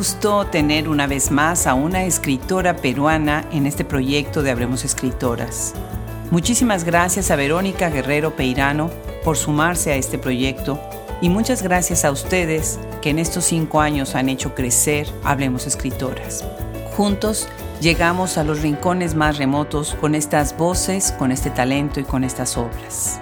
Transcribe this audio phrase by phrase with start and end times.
[0.00, 5.74] Gusto tener una vez más a una escritora peruana en este proyecto de Habremos Escritoras.
[6.30, 8.90] Muchísimas gracias a Verónica Guerrero Peirano
[9.22, 10.80] por sumarse a este proyecto
[11.20, 16.46] y muchas gracias a ustedes que en estos cinco años han hecho crecer Hablemos Escritoras.
[16.96, 17.46] Juntos
[17.82, 22.56] llegamos a los rincones más remotos con estas voces, con este talento y con estas
[22.56, 23.20] obras.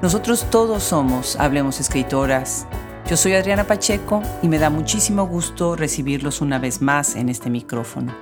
[0.00, 2.66] Nosotros todos somos Hablemos Escritoras
[3.08, 7.50] yo soy Adriana Pacheco y me da muchísimo gusto recibirlos una vez más en este
[7.50, 8.12] micrófono.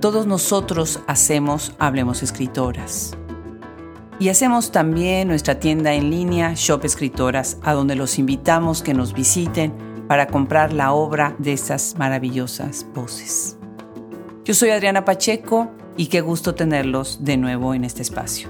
[0.00, 3.16] Todos nosotros hacemos Hablemos Escritoras.
[4.18, 9.12] Y hacemos también nuestra tienda en línea Shop Escritoras, a donde los invitamos que nos
[9.12, 9.72] visiten
[10.08, 13.56] para comprar la obra de estas maravillosas voces.
[14.44, 18.48] Yo soy Adriana Pacheco y qué gusto tenerlos de nuevo en este espacio.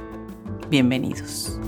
[0.70, 1.58] Bienvenidos.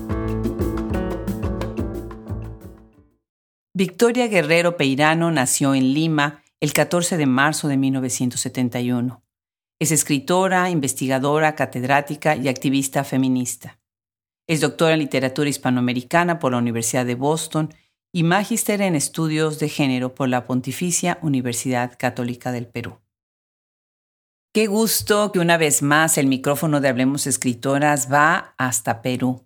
[3.78, 9.22] Victoria Guerrero Peirano nació en Lima el 14 de marzo de 1971.
[9.78, 13.78] Es escritora, investigadora, catedrática y activista feminista.
[14.46, 17.74] Es doctora en literatura hispanoamericana por la Universidad de Boston
[18.14, 22.96] y magíster en estudios de género por la Pontificia Universidad Católica del Perú.
[24.54, 29.45] Qué gusto que una vez más el micrófono de Hablemos Escritoras va hasta Perú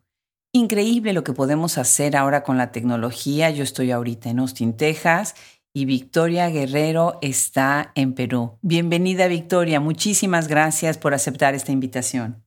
[0.53, 3.51] Increíble lo que podemos hacer ahora con la tecnología.
[3.51, 5.37] Yo estoy ahorita en Austin, Texas
[5.73, 8.59] y Victoria Guerrero está en Perú.
[8.61, 12.43] Bienvenida Victoria, muchísimas gracias por aceptar esta invitación.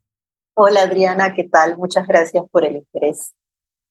[0.53, 1.77] Hola Adriana, ¿qué tal?
[1.77, 3.33] Muchas gracias por el interés.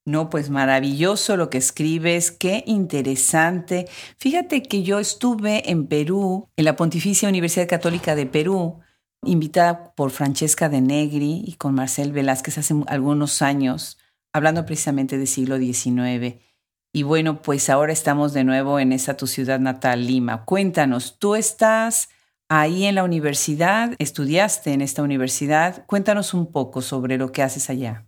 [0.04, 3.88] No, pues maravilloso lo que escribes, qué interesante.
[4.18, 8.80] Fíjate que yo estuve en Perú, en la Pontificia Universidad Católica de Perú,
[9.24, 13.96] invitada por Francesca de Negri y con Marcel Velázquez hace algunos años
[14.32, 16.40] hablando precisamente del siglo XIX.
[16.92, 20.44] Y bueno, pues ahora estamos de nuevo en esa tu ciudad natal, Lima.
[20.44, 22.08] Cuéntanos, tú estás
[22.48, 25.86] ahí en la universidad, estudiaste en esta universidad.
[25.86, 28.06] Cuéntanos un poco sobre lo que haces allá.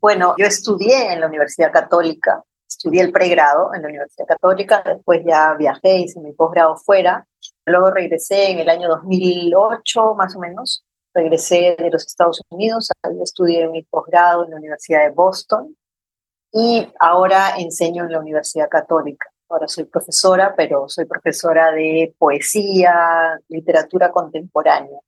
[0.00, 5.22] Bueno, yo estudié en la Universidad Católica, estudié el pregrado en la Universidad Católica, después
[5.24, 7.26] ya viajé, hice mi posgrado fuera,
[7.66, 10.84] luego regresé en el año 2008 más o menos
[11.14, 12.90] regresé de los Estados Unidos,
[13.22, 15.76] estudié mi posgrado en la Universidad de Boston
[16.52, 19.28] y ahora enseño en la Universidad Católica.
[19.48, 24.98] Ahora soy profesora, pero soy profesora de poesía, literatura contemporánea.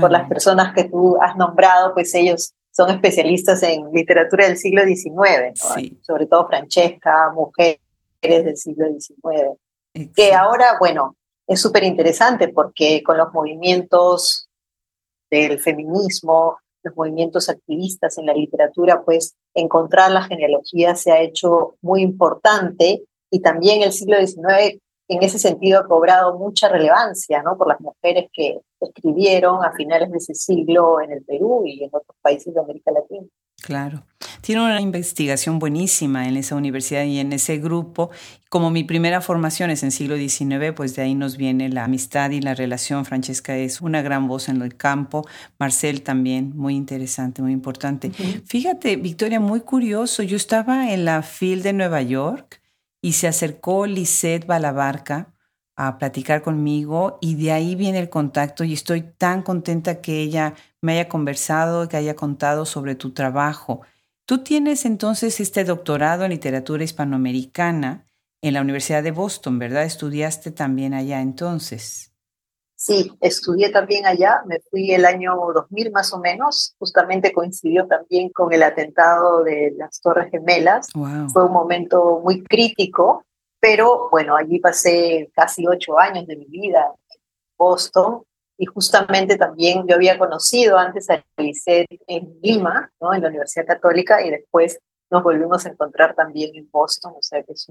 [0.00, 4.82] Por las personas que tú has nombrado, pues ellos son especialistas en literatura del siglo
[4.84, 5.58] XIX,
[6.00, 7.80] sobre todo Francesca, mujeres
[8.22, 10.12] del siglo XIX.
[10.14, 14.48] Que ahora, bueno, es súper interesante porque con los movimientos
[15.32, 21.76] del feminismo, los movimientos activistas en la literatura, pues encontrar la genealogía se ha hecho
[21.80, 24.78] muy importante y también el siglo XIX
[25.08, 27.56] en ese sentido ha cobrado mucha relevancia, ¿no?
[27.56, 31.90] Por las mujeres que escribieron a finales de ese siglo en el Perú y en
[31.92, 33.26] otros países de América Latina.
[33.62, 34.04] Claro.
[34.40, 38.10] Tiene una investigación buenísima en esa universidad y en ese grupo.
[38.48, 42.30] Como mi primera formación es en siglo XIX, pues de ahí nos viene la amistad
[42.32, 43.04] y la relación.
[43.04, 45.24] Francesca es una gran voz en el campo.
[45.60, 48.10] Marcel también, muy interesante, muy importante.
[48.46, 50.24] Fíjate, Victoria, muy curioso.
[50.24, 52.60] Yo estaba en la FIL de Nueva York
[53.00, 55.31] y se acercó Lisette Balabarca
[55.86, 60.54] a platicar conmigo y de ahí viene el contacto y estoy tan contenta que ella
[60.80, 63.80] me haya conversado, que haya contado sobre tu trabajo.
[64.24, 68.06] Tú tienes entonces este doctorado en literatura hispanoamericana
[68.40, 69.84] en la Universidad de Boston, ¿verdad?
[69.84, 72.12] Estudiaste también allá entonces.
[72.76, 78.30] Sí, estudié también allá, me fui el año 2000 más o menos, justamente coincidió también
[78.30, 80.88] con el atentado de las Torres Gemelas.
[81.32, 83.24] Fue un momento muy crítico
[83.62, 87.20] pero bueno, allí pasé casi ocho años de mi vida en
[87.56, 88.24] Boston
[88.58, 93.14] y justamente también yo había conocido antes a Lisette en Lima, ¿no?
[93.14, 94.80] en la Universidad Católica, y después
[95.12, 97.70] nos volvimos a encontrar también en Boston, o sea que es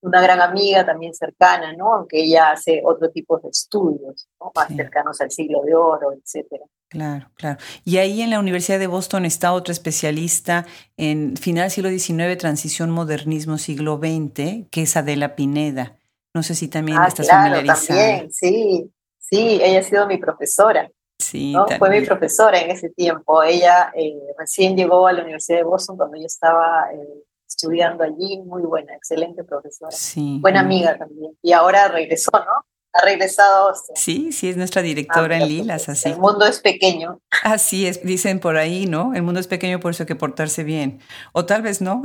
[0.00, 1.94] una gran amiga también cercana, ¿no?
[1.94, 4.52] aunque ella hace otro tipo de estudios, ¿no?
[4.54, 6.64] más cercanos al siglo de oro, etcétera.
[6.88, 7.58] Claro, claro.
[7.84, 10.66] Y ahí en la Universidad de Boston está otra especialista
[10.96, 15.98] en final siglo XIX, transición modernismo siglo XX, que es Adela Pineda.
[16.34, 20.90] No sé si también ah, estás claro, También, sí, sí, ella ha sido mi profesora.
[21.18, 21.66] Sí, ¿no?
[21.78, 23.42] Fue mi profesora en ese tiempo.
[23.42, 28.38] Ella eh, recién llegó a la Universidad de Boston cuando yo estaba eh, estudiando allí.
[28.44, 29.90] Muy buena, excelente profesora.
[29.90, 30.38] Sí.
[30.40, 31.36] Buena amiga también.
[31.42, 32.66] Y ahora regresó, ¿no?
[32.92, 33.72] ha regresado.
[33.94, 36.08] Sí, sí, es nuestra directora ah, en Lilas, así.
[36.08, 37.20] El mundo es pequeño.
[37.42, 39.14] Así es, dicen por ahí, ¿no?
[39.14, 41.00] El mundo es pequeño, por eso hay que portarse bien.
[41.32, 42.02] O tal vez no.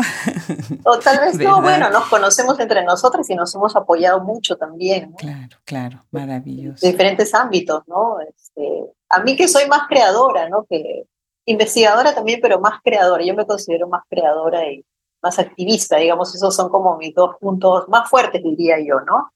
[0.83, 5.13] O tal vez no, bueno, nos conocemos entre nosotras y nos hemos apoyado mucho también.
[5.13, 6.85] Claro, claro, maravilloso.
[6.85, 8.17] De diferentes ámbitos, ¿no?
[8.19, 10.65] Este, a mí que soy más creadora, ¿no?
[10.69, 11.05] Que
[11.45, 13.23] investigadora también, pero más creadora.
[13.23, 14.85] Yo me considero más creadora y
[15.23, 19.31] más activista, digamos, esos son como mis dos puntos más fuertes, diría yo, ¿no?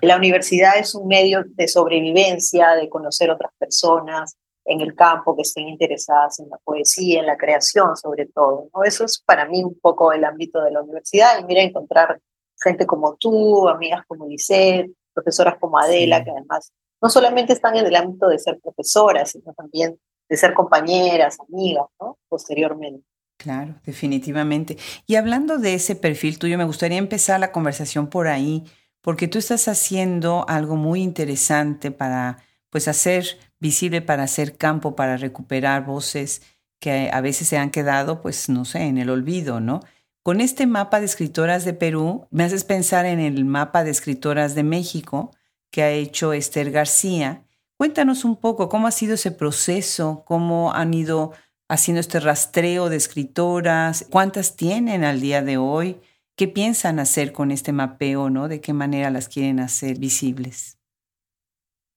[0.00, 5.42] La universidad es un medio de sobrevivencia, de conocer otras personas en el campo que
[5.42, 8.68] estén interesadas en la poesía, en la creación sobre todo.
[8.74, 8.84] ¿no?
[8.84, 12.20] Eso es para mí un poco el ámbito de la universidad y mira encontrar
[12.62, 17.86] gente como tú, amigas como Lisette, profesoras como Adela, que además no solamente están en
[17.86, 19.98] el ámbito de ser profesoras, sino también
[20.28, 22.18] de ser compañeras, amigas, ¿no?
[22.28, 23.04] Posteriormente.
[23.38, 24.76] Claro, definitivamente.
[25.06, 28.64] Y hablando de ese perfil tuyo, me gustaría empezar la conversación por ahí,
[29.00, 32.38] porque tú estás haciendo algo muy interesante para,
[32.68, 36.42] pues, hacer visible, para hacer campo, para recuperar voces
[36.80, 39.80] que a veces se han quedado, pues, no sé, en el olvido, ¿no?
[40.24, 44.56] Con este mapa de escritoras de Perú, me haces pensar en el mapa de escritoras
[44.56, 45.30] de México
[45.70, 47.44] que ha hecho Esther García.
[47.76, 51.32] Cuéntanos un poco cómo ha sido ese proceso, cómo han ido
[51.68, 56.00] haciendo este rastreo de escritoras, cuántas tienen al día de hoy,
[56.36, 58.48] qué piensan hacer con este mapeo, ¿no?
[58.48, 60.78] De qué manera las quieren hacer visibles.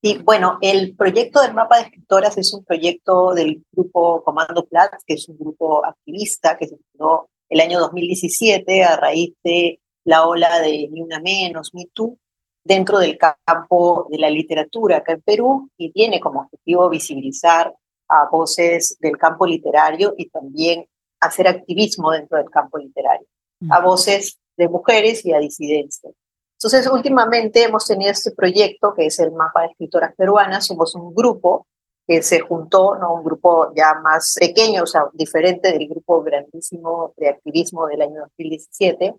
[0.03, 5.03] Y bueno, el proyecto del mapa de escritoras es un proyecto del grupo Comando Platz,
[5.05, 10.25] que es un grupo activista que se fundó el año 2017 a raíz de la
[10.25, 12.17] ola de Ni Una Menos, Me Too,
[12.63, 17.75] dentro del campo de la literatura acá en Perú y tiene como objetivo visibilizar
[18.11, 20.85] a voces del campo literario y también
[21.21, 23.25] hacer activismo dentro del campo literario,
[23.69, 26.13] a voces de mujeres y a disidencias.
[26.57, 30.67] Entonces, últimamente hemos tenido este proyecto que es el Mapa de Escritoras Peruanas.
[30.67, 31.65] Somos un grupo
[32.05, 33.15] que se juntó, ¿no?
[33.15, 38.21] un grupo ya más pequeño, o sea, diferente del grupo grandísimo de activismo del año
[38.21, 39.15] 2017,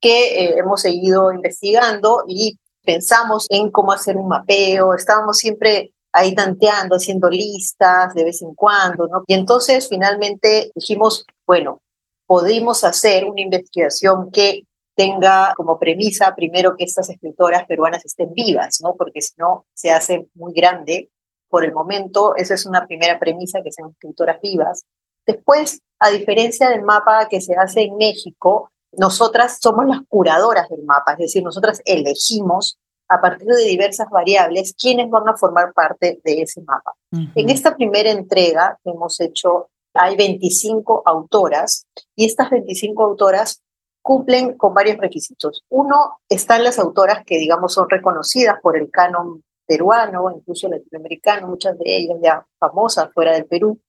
[0.00, 4.94] que eh, hemos seguido investigando y pensamos en cómo hacer un mapeo.
[4.94, 9.22] Estábamos siempre ahí tanteando, haciendo listas de vez en cuando, ¿no?
[9.26, 11.82] Y entonces finalmente dijimos, bueno,
[12.26, 14.62] podemos hacer una investigación que
[14.96, 18.94] tenga como premisa primero que estas escritoras peruanas estén vivas, ¿no?
[18.96, 21.10] Porque si no se hace muy grande.
[21.48, 24.84] Por el momento, esa es una primera premisa, que sean escritoras vivas.
[25.26, 30.82] Después, a diferencia del mapa que se hace en México, nosotras somos las curadoras del
[30.82, 36.20] mapa, es decir, nosotras elegimos a partir de diversas variables quiénes van a formar parte
[36.24, 36.94] de ese mapa.
[37.12, 43.62] En esta primera entrega que hemos hecho, hay 25 autoras y estas 25 autoras
[44.02, 45.64] cumplen con varios requisitos.
[45.68, 51.76] Uno, están las autoras que, digamos, son reconocidas por el canon peruano, incluso latinoamericano, muchas
[51.78, 53.80] de ellas ya famosas fuera del Perú.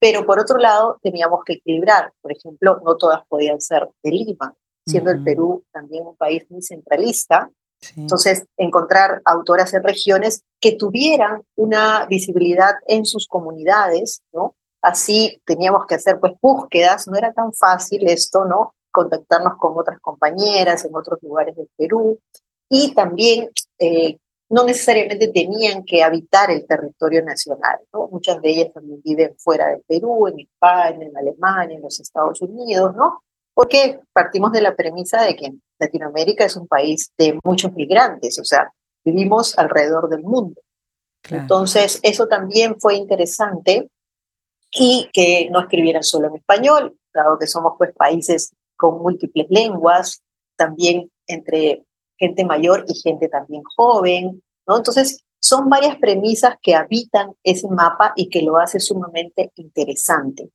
[0.00, 2.12] Pero por otro lado, teníamos que equilibrar.
[2.20, 4.54] Por ejemplo, no todas podían ser de Lima,
[4.86, 7.48] siendo el Perú también un país muy centralista.
[7.96, 14.54] Entonces, encontrar autoras en regiones que tuvieran una visibilidad en sus comunidades, ¿no?
[14.82, 18.74] Así teníamos que hacer pues búsquedas, no era tan fácil esto, ¿no?
[18.90, 22.18] Contactarnos con otras compañeras en otros lugares del Perú
[22.68, 24.18] y también eh,
[24.50, 28.08] no necesariamente tenían que habitar el territorio nacional, ¿no?
[28.08, 32.40] Muchas de ellas también viven fuera del Perú, en España, en Alemania, en los Estados
[32.42, 33.22] Unidos, ¿no?
[33.54, 38.44] Porque partimos de la premisa de que Latinoamérica es un país de muchos migrantes, o
[38.44, 38.72] sea,
[39.04, 40.60] vivimos alrededor del mundo.
[41.30, 43.88] Entonces, eso también fue interesante
[44.70, 50.22] y que no escribieran solo en español, dado que somos pues países con múltiples lenguas,
[50.56, 51.84] también entre
[52.18, 54.76] gente mayor y gente también joven, ¿no?
[54.76, 60.50] Entonces, son varias premisas que habitan ese mapa y que lo hace sumamente interesante.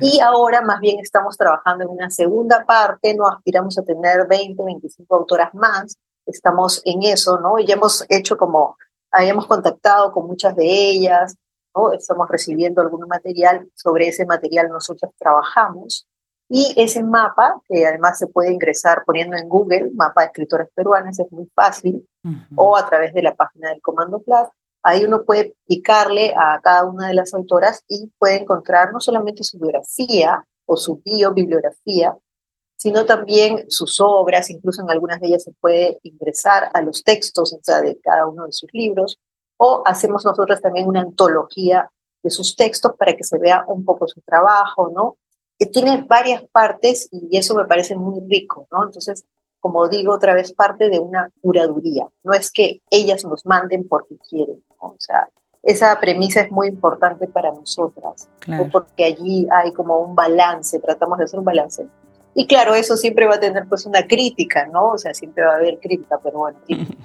[0.00, 4.62] Y ahora más bien estamos trabajando en una segunda parte, no aspiramos a tener 20,
[4.62, 7.58] 25 autoras más, estamos en eso, ¿no?
[7.58, 8.76] Y ya hemos hecho como,
[9.10, 11.36] habíamos contactado con muchas de ellas,
[11.74, 11.92] ¿no?
[11.92, 16.06] Estamos recibiendo algún material, sobre ese material nosotros trabajamos.
[16.50, 21.18] Y ese mapa, que además se puede ingresar poniendo en Google, mapa de escritoras peruanas,
[21.18, 22.08] es muy fácil,
[22.56, 24.48] o a través de la página del Comando Plus,
[24.82, 29.44] Ahí uno puede picarle a cada una de las autoras y puede encontrar no solamente
[29.44, 32.16] su biografía o su biobibliografía,
[32.76, 37.58] sino también sus obras, incluso en algunas de ellas se puede ingresar a los textos
[37.82, 39.18] de cada uno de sus libros,
[39.56, 41.90] o hacemos nosotros también una antología
[42.22, 45.16] de sus textos para que se vea un poco su trabajo, ¿no?
[45.58, 48.84] Que tiene varias partes y eso me parece muy rico, ¿no?
[48.84, 49.24] Entonces,
[49.58, 52.06] como digo otra vez, parte de una curaduría.
[52.22, 55.28] No es que ellas nos manden porque quieren, o sea,
[55.62, 58.28] esa premisa es muy importante para nosotras,
[58.72, 61.86] porque allí hay como un balance, tratamos de hacer un balance.
[62.34, 64.90] Y claro, eso siempre va a tener pues una crítica, ¿no?
[64.90, 66.58] O sea, siempre va a haber crítica, pero bueno,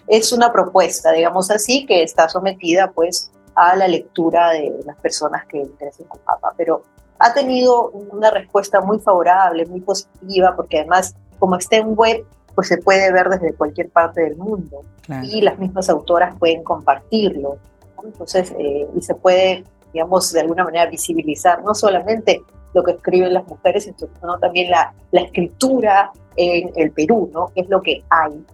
[0.07, 5.45] es una propuesta, digamos así, que está sometida pues a la lectura de las personas
[5.47, 6.83] que interesan con Papa, pero
[7.19, 12.25] ha tenido una respuesta muy favorable, muy positiva, porque además, como está en web,
[12.55, 14.83] pues se puede ver desde cualquier parte del mundo
[15.23, 17.57] y las mismas autoras pueden compartirlo.
[18.03, 22.41] Entonces, eh, y se puede, digamos, de alguna manera visibilizar no solamente
[22.73, 27.51] lo que escriben las mujeres, sino también la, la escritura en el Perú, ¿no?
[27.53, 28.45] Que es lo que hay.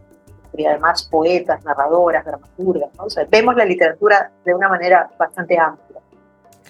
[0.55, 3.05] Y además poetas, narradoras, dramaturgas, ¿no?
[3.05, 5.99] O sea, vemos la literatura de una manera bastante amplia.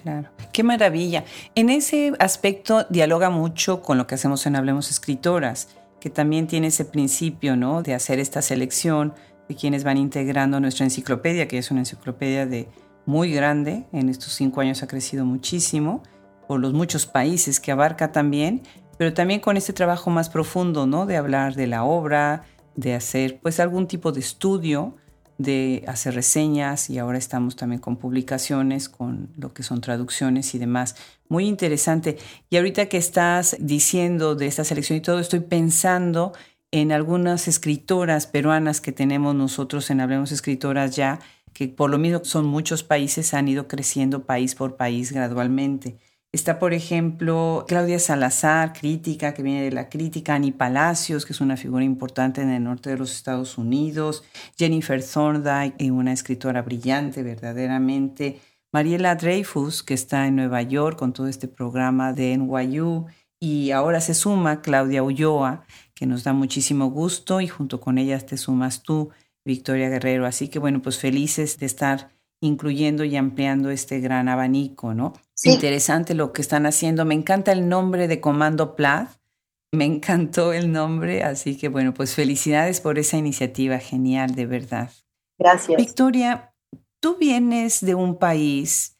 [0.02, 1.24] Claro, qué maravilla.
[1.54, 5.68] En ese aspecto dialoga mucho con lo que hacemos en Hablemos Escritoras,
[6.00, 7.82] que también tiene ese principio, ¿no?
[7.82, 9.14] De hacer esta selección
[9.48, 12.68] de quienes van integrando nuestra enciclopedia, que es una enciclopedia de
[13.06, 16.02] muy grande, en estos cinco años ha crecido muchísimo,
[16.46, 18.62] por los muchos países que abarca también,
[18.98, 21.06] pero también con este trabajo más profundo, ¿no?
[21.06, 22.44] De hablar de la obra,
[22.76, 24.96] de hacer pues algún tipo de estudio,
[25.40, 30.58] de hacer reseñas y ahora estamos también con publicaciones, con lo que son traducciones y
[30.58, 30.96] demás.
[31.30, 32.18] Muy interesante.
[32.50, 36.34] Y ahorita que estás diciendo de esta selección y todo, estoy pensando
[36.72, 41.20] en algunas escritoras peruanas que tenemos nosotros en Hablemos Escritoras ya,
[41.54, 45.96] que por lo mismo son muchos países, han ido creciendo país por país gradualmente.
[46.32, 51.40] Está, por ejemplo, Claudia Salazar, crítica, que viene de la crítica, Annie Palacios, que es
[51.40, 54.22] una figura importante en el norte de los Estados Unidos,
[54.56, 58.40] Jennifer Thorndike, una escritora brillante verdaderamente,
[58.72, 63.06] Mariela Dreyfus, que está en Nueva York con todo este programa de NYU,
[63.40, 65.64] y ahora se suma Claudia Ulloa,
[65.96, 69.10] que nos da muchísimo gusto y junto con ellas te sumas tú,
[69.44, 70.26] Victoria Guerrero.
[70.26, 72.10] Así que bueno, pues felices de estar
[72.40, 75.14] incluyendo y ampliando este gran abanico, ¿no?
[75.44, 77.04] Interesante lo que están haciendo.
[77.04, 79.20] Me encanta el nombre de Comando Plath.
[79.72, 84.90] Me encantó el nombre, así que bueno, pues felicidades por esa iniciativa genial, de verdad.
[85.38, 85.76] Gracias.
[85.76, 86.52] Victoria,
[87.00, 88.98] tú vienes de un país,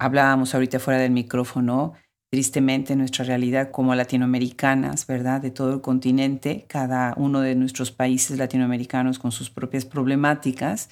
[0.00, 1.94] hablábamos ahorita fuera del micrófono,
[2.30, 5.40] tristemente nuestra realidad como latinoamericanas, ¿verdad?
[5.40, 10.90] De todo el continente, cada uno de nuestros países latinoamericanos con sus propias problemáticas,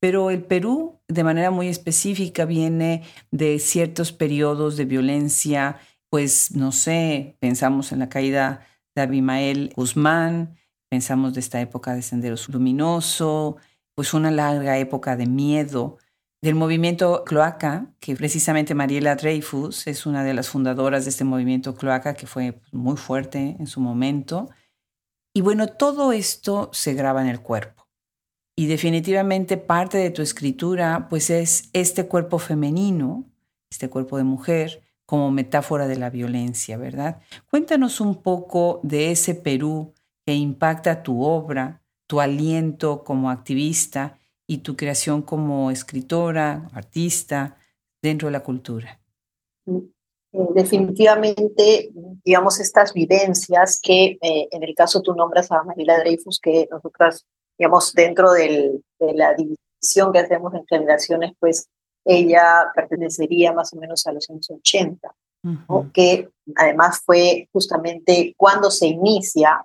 [0.00, 5.78] pero el Perú de manera muy específica viene de ciertos periodos de violencia,
[6.08, 10.56] pues no sé, pensamos en la caída de Abimael Guzmán,
[10.90, 13.58] pensamos de esta época de Senderos Luminoso,
[13.94, 15.98] pues una larga época de miedo,
[16.42, 21.74] del movimiento Cloaca, que precisamente Mariela Dreyfus es una de las fundadoras de este movimiento
[21.74, 24.48] Cloaca, que fue muy fuerte en su momento.
[25.34, 27.79] Y bueno, todo esto se graba en el cuerpo.
[28.60, 33.24] Y definitivamente parte de tu escritura, pues es este cuerpo femenino,
[33.70, 37.22] este cuerpo de mujer, como metáfora de la violencia, ¿verdad?
[37.48, 39.94] Cuéntanos un poco de ese Perú
[40.26, 47.56] que impacta tu obra, tu aliento como activista y tu creación como escritora, artista
[48.02, 49.00] dentro de la cultura?
[49.66, 51.90] Eh, definitivamente,
[52.22, 57.26] digamos, estas vivencias que eh, en el caso tú nombras a Mariela Dreyfus, que nosotras,
[57.60, 61.68] digamos, dentro del, de la división que hacemos en generaciones, pues
[62.06, 65.14] ella pertenecería más o menos a los años 80,
[65.92, 69.62] que además fue justamente cuando se inicia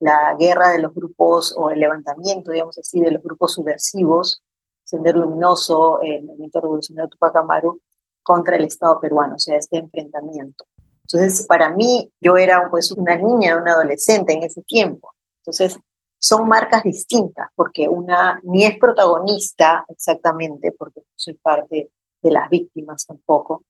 [0.00, 4.42] la guerra de los grupos o el levantamiento, digamos así, de los grupos subversivos,
[4.82, 7.80] Sendero Luminoso, el movimiento revolucionario Tupac Amaru,
[8.24, 10.64] contra el Estado peruano, o sea, este enfrentamiento.
[11.02, 15.12] Entonces, para mí, yo era pues una niña, una adolescente en ese tiempo.
[15.42, 15.78] Entonces,
[16.26, 21.90] son marcas distintas, porque una ni es protagonista exactamente, porque soy parte
[22.20, 23.62] de las víctimas tampoco,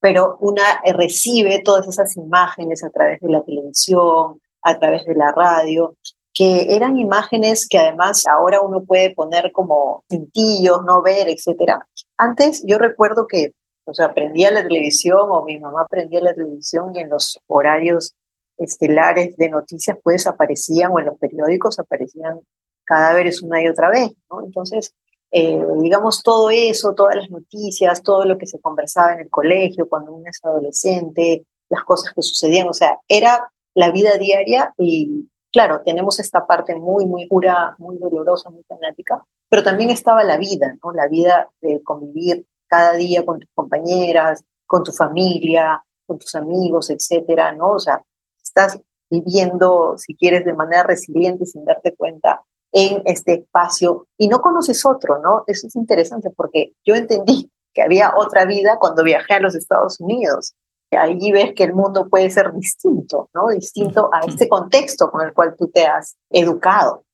[0.00, 5.30] pero una recibe todas esas imágenes a través de la televisión, a través de la
[5.30, 5.94] radio,
[6.34, 11.78] que eran imágenes que además ahora uno puede poner como cintillos, no ver, etc.
[12.16, 13.52] Antes yo recuerdo que,
[13.84, 18.14] o sea, prendía la televisión o mi mamá prendía la televisión y en los horarios
[18.60, 22.40] estelares de noticias pues aparecían o en los periódicos aparecían
[22.84, 24.44] cadáveres una y otra vez, ¿no?
[24.44, 24.94] Entonces,
[25.32, 29.88] eh, digamos, todo eso, todas las noticias, todo lo que se conversaba en el colegio
[29.88, 35.28] cuando uno es adolescente, las cosas que sucedían, o sea, era la vida diaria y
[35.52, 40.36] claro, tenemos esta parte muy, muy pura, muy dolorosa, muy fanática, pero también estaba la
[40.36, 40.92] vida, ¿no?
[40.92, 46.90] La vida de convivir cada día con tus compañeras, con tu familia, con tus amigos,
[46.90, 47.72] etcétera, ¿no?
[47.72, 48.02] O sea,
[48.50, 48.80] estás
[49.10, 52.42] viviendo, si quieres, de manera resiliente sin darte cuenta
[52.72, 55.42] en este espacio y no conoces otro, ¿no?
[55.46, 60.00] Eso es interesante porque yo entendí que había otra vida cuando viajé a los Estados
[60.00, 60.54] Unidos.
[60.92, 63.48] Allí ves que el mundo puede ser distinto, ¿no?
[63.48, 67.04] Distinto a este contexto con el cual tú te has educado.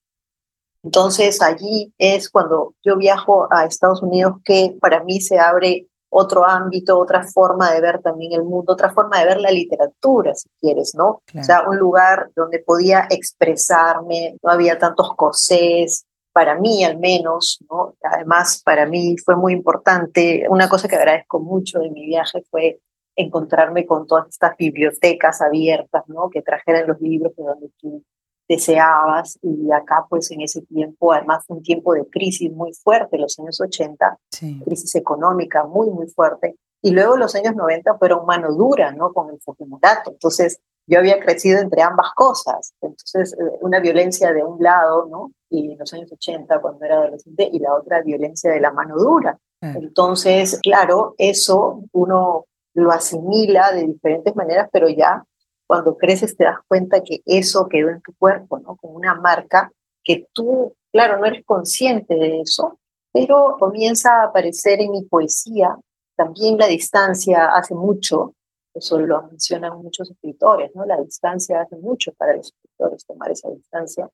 [0.83, 6.45] Entonces allí es cuando yo viajo a Estados Unidos que para mí se abre otro
[6.49, 10.49] ámbito, otra forma de ver también el mundo, otra forma de ver la literatura, si
[10.61, 11.23] quieres, ¿no?
[11.39, 17.59] O sea, un lugar donde podía expresarme, no había tantos corsés, para mí al menos,
[17.71, 17.95] ¿no?
[18.03, 22.81] Además, para mí fue muy importante, una cosa que agradezco mucho de mi viaje fue
[23.17, 26.29] encontrarme con todas estas bibliotecas abiertas, ¿no?
[26.29, 28.05] Que trajeran los libros de donde tú
[28.49, 33.19] deseabas y acá pues en ese tiempo, además fue un tiempo de crisis muy fuerte,
[33.19, 34.19] los años 80,
[34.65, 39.13] crisis económica muy, muy fuerte, y luego los años 90 fueron mano dura, ¿no?
[39.13, 40.13] Con el Fujimorato.
[40.13, 45.33] Entonces yo había crecido entre ambas cosas, entonces eh, una violencia de un lado, ¿no?
[45.51, 48.97] Y en los años 80 cuando era adolescente, y la otra violencia de la mano
[48.97, 49.39] dura.
[49.61, 55.25] Entonces, claro, eso uno lo asimila de diferentes maneras, pero ya
[55.67, 58.77] cuando creces te das cuenta que eso quedó en tu cuerpo, ¿no?
[58.77, 59.73] Como una marca
[60.05, 62.79] que tú, claro, no eres consciente de eso,
[63.13, 65.77] pero comienza a aparecer en mi poesía.
[66.17, 68.35] También la distancia hace mucho,
[68.73, 70.85] eso lo mencionan muchos escritores, ¿no?
[70.85, 74.09] La distancia hace mucho para los escritores tomar esa distancia.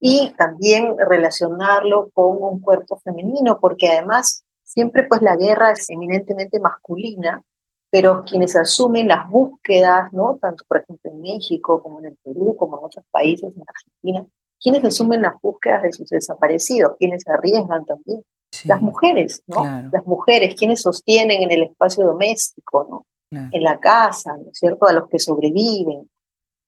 [0.00, 6.60] Y también relacionarlo con un cuerpo femenino, porque además siempre pues la guerra es eminentemente
[6.60, 7.42] masculina
[7.90, 10.38] pero quienes asumen las búsquedas, ¿no?
[10.40, 14.26] tanto por ejemplo en México como en el Perú, como en otros países, en Argentina,
[14.60, 18.22] quienes asumen las búsquedas de sus desaparecidos, quienes se arriesgan también.
[18.64, 19.62] Las mujeres, ¿no?
[19.92, 23.06] Las mujeres, quienes sostienen en el espacio doméstico, ¿no?
[23.30, 24.86] En la casa, ¿no es cierto?
[24.86, 26.08] A los que sobreviven.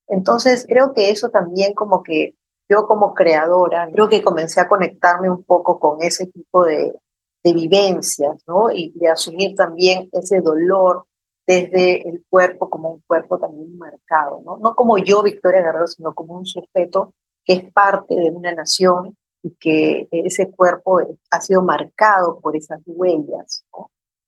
[0.06, 2.34] Entonces, creo que eso también como que
[2.68, 6.94] yo como creadora, creo que comencé a conectarme un poco con ese tipo de,
[7.42, 8.70] de vivencias, ¿no?
[8.70, 11.06] Y de asumir también ese dolor
[11.50, 14.58] desde el cuerpo como un cuerpo también marcado, ¿no?
[14.58, 17.12] No como yo, Victoria Guerrero, sino como un sujeto
[17.44, 22.80] que es parte de una nación y que ese cuerpo ha sido marcado por esas
[22.86, 23.64] huellas,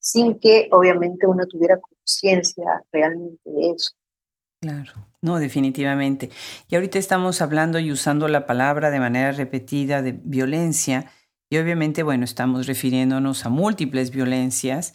[0.00, 3.92] sin que obviamente uno tuviera conciencia realmente de eso.
[4.60, 6.30] Claro, no, definitivamente.
[6.68, 11.06] Y ahorita estamos hablando y usando la palabra de manera repetida de violencia,
[11.50, 14.94] y obviamente, bueno, estamos refiriéndonos a múltiples violencias,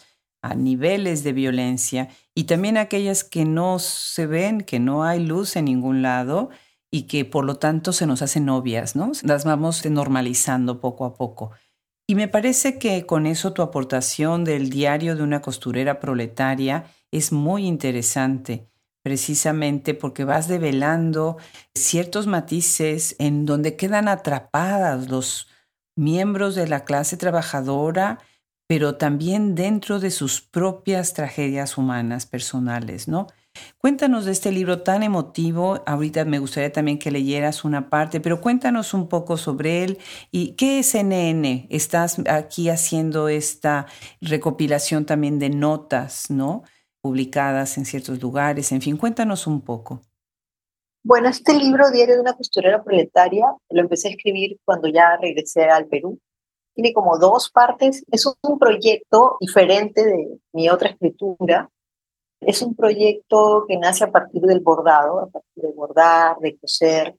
[0.55, 5.65] niveles de violencia y también aquellas que no se ven, que no hay luz en
[5.65, 6.49] ningún lado
[6.91, 9.11] y que por lo tanto se nos hacen obvias, ¿no?
[9.23, 11.51] Las vamos normalizando poco a poco.
[12.07, 17.33] Y me parece que con eso tu aportación del diario de una costurera proletaria es
[17.33, 18.69] muy interesante,
[19.03, 21.37] precisamente porque vas develando
[21.75, 25.47] ciertos matices en donde quedan atrapadas los
[25.97, 28.19] miembros de la clase trabajadora
[28.67, 33.27] pero también dentro de sus propias tragedias humanas personales, ¿no?
[33.79, 35.81] Cuéntanos de este libro tan emotivo.
[35.85, 39.97] Ahorita me gustaría también que leyeras una parte, pero cuéntanos un poco sobre él
[40.31, 41.67] y qué es NN.
[41.69, 43.87] Estás aquí haciendo esta
[44.21, 46.63] recopilación también de notas, ¿no?
[47.01, 48.71] Publicadas en ciertos lugares.
[48.71, 50.01] En fin, cuéntanos un poco.
[51.03, 55.63] Bueno, este libro, Diario de una costurera proletaria, lo empecé a escribir cuando ya regresé
[55.63, 56.19] al Perú
[56.77, 58.03] tiene como dos partes.
[58.11, 61.71] Es un proyecto diferente de mi otra escritura.
[62.39, 67.15] Es un proyecto que nace a partir del bordado, a partir de bordar, de coser.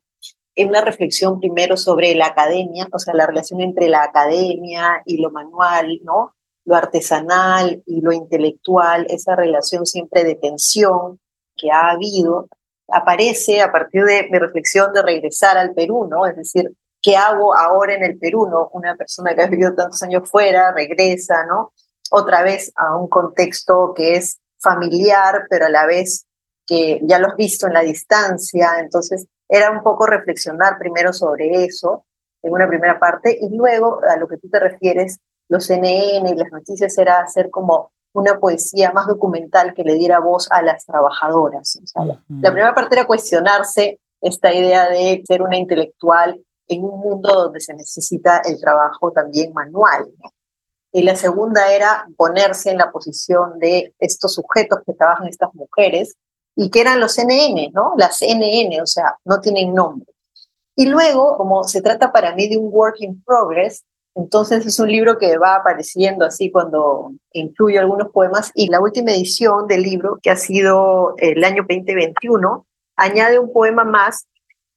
[0.55, 5.21] Es una reflexión primero sobre la academia, o sea, la relación entre la academia y
[5.21, 6.37] lo manual, ¿no?
[6.65, 11.19] Lo artesanal y lo intelectual, esa relación siempre de tensión
[11.57, 12.47] que ha habido,
[12.87, 16.27] aparece a partir de mi reflexión de regresar al Perú, ¿no?
[16.27, 16.71] Es decir,
[17.03, 18.49] ¿qué hago ahora en el Perú?
[18.49, 18.69] ¿no?
[18.73, 21.73] Una persona que ha vivido tantos años fuera, regresa, ¿no?
[22.11, 26.27] Otra vez a un contexto que es familiar, pero a la vez
[26.67, 28.77] que ya lo has visto en la distancia.
[28.79, 32.05] Entonces, era un poco reflexionar primero sobre eso,
[32.43, 36.37] en una primera parte, y luego a lo que tú te refieres, los CNN y
[36.37, 40.85] las noticias era hacer como una poesía más documental que le diera voz a las
[40.85, 41.81] trabajadoras.
[42.29, 47.61] La primera parte era cuestionarse esta idea de ser una intelectual en un mundo donde
[47.61, 50.07] se necesita el trabajo también manual.
[50.93, 56.15] Y la segunda era ponerse en la posición de estos sujetos que trabajan estas mujeres
[56.55, 57.95] y que eran los NN, ¿no?
[57.97, 60.07] Las NN, o sea, no tienen nombre.
[60.77, 64.91] Y luego, como se trata para mí de un work in progress, entonces es un
[64.91, 70.19] libro que va apareciendo así cuando incluyo algunos poemas y la última edición del libro,
[70.23, 74.27] que ha sido el año 2021, añade un poema más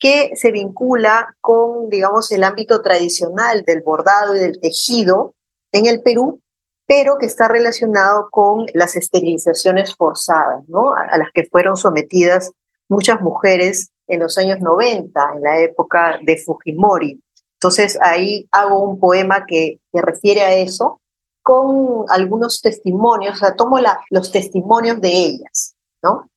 [0.01, 5.35] que se vincula con, digamos, el ámbito tradicional del bordado y del tejido
[5.71, 6.41] en el Perú,
[6.87, 10.95] pero que está relacionado con las esterilizaciones forzadas, ¿no?
[10.95, 12.51] A, las que fueron sometidas
[12.89, 17.21] muchas mujeres en los años 90, en la época de Fujimori.
[17.53, 20.99] Entonces ahí hago un poema que, que refiere a eso
[21.43, 26.27] con algunos testimonios, o sea, tomo la, los testimonios de ellas, ¿no?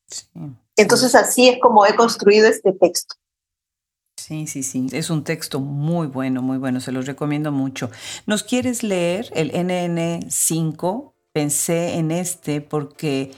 [0.75, 3.15] Entonces así es como he construido este texto.
[4.27, 4.87] Sí, sí, sí.
[4.91, 6.79] Es un texto muy bueno, muy bueno.
[6.79, 7.91] Se los recomiendo mucho.
[8.25, 11.13] ¿Nos quieres leer el NN5?
[11.31, 13.29] Pensé en este porque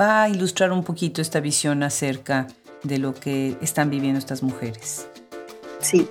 [0.00, 2.46] va a ilustrar un poquito esta visión acerca
[2.84, 5.08] de lo que están viviendo estas mujeres.
[5.80, 6.06] Sí.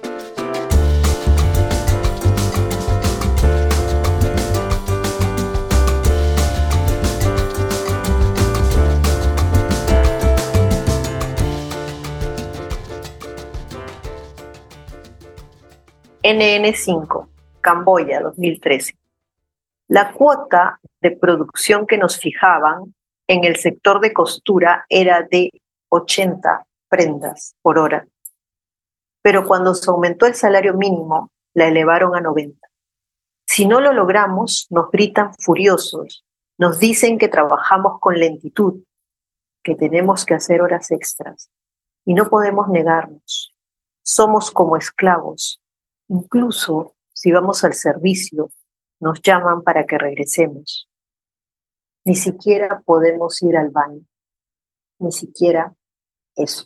[16.26, 17.28] NN5,
[17.62, 18.98] Camboya 2013.
[19.90, 22.96] La cuota de producción que nos fijaban
[23.28, 25.52] en el sector de costura era de
[25.90, 28.08] 80 prendas por hora.
[29.22, 32.58] Pero cuando se aumentó el salario mínimo, la elevaron a 90.
[33.46, 36.26] Si no lo logramos, nos gritan furiosos,
[36.58, 38.82] nos dicen que trabajamos con lentitud,
[39.64, 41.52] que tenemos que hacer horas extras.
[42.04, 43.54] Y no podemos negarnos.
[44.04, 45.62] Somos como esclavos,
[46.08, 48.52] Incluso si vamos al servicio,
[49.00, 50.90] nos llaman para que regresemos.
[52.06, 54.06] Ni siquiera podemos ir al baño.
[55.00, 55.76] Ni siquiera
[56.36, 56.66] eso.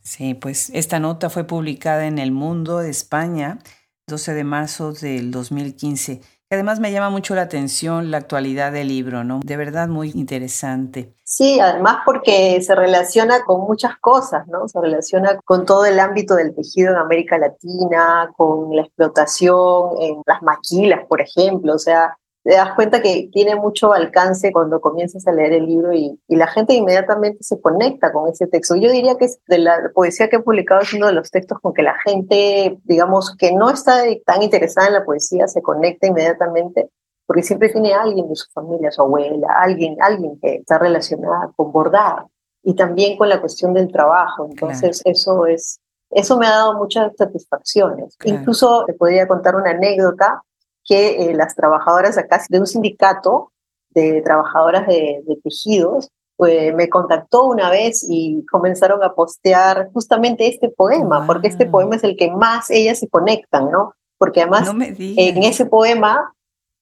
[0.00, 3.58] Sí, pues esta nota fue publicada en El Mundo de España,
[4.06, 6.22] 12 de marzo del 2015.
[6.52, 9.38] Además me llama mucho la atención la actualidad del libro, ¿no?
[9.44, 11.14] De verdad muy interesante.
[11.22, 14.66] Sí, además porque se relaciona con muchas cosas, ¿no?
[14.66, 20.22] Se relaciona con todo el ámbito del tejido en América Latina, con la explotación en
[20.26, 25.26] las maquilas, por ejemplo, o sea, te das cuenta que tiene mucho alcance cuando comienzas
[25.26, 28.76] a leer el libro y, la gente inmediatamente se conecta con ese texto.
[28.76, 31.74] Yo diría que de la poesía que he publicado es uno de los textos con
[31.74, 36.88] que la gente, digamos, que no está tan interesada en la poesía, se conecta inmediatamente
[37.26, 41.70] porque siempre tiene alguien de su familia, su abuela, alguien, alguien que está relacionada con
[41.70, 42.24] bordar
[42.64, 44.48] y también con la cuestión del trabajo.
[44.50, 45.78] Entonces, eso es,
[46.10, 48.16] eso me ha dado muchas satisfacciones.
[48.24, 50.42] Incluso te podría contar una anécdota
[50.90, 53.52] que eh, las trabajadoras acá de un sindicato
[53.90, 60.68] de trabajadoras de, tejidos pues, me contactó una vez y comenzaron a postear justamente este
[60.68, 63.94] poema, porque este poema es el que más ellas se conectan, ¿no?
[64.18, 66.34] Porque además en ese poema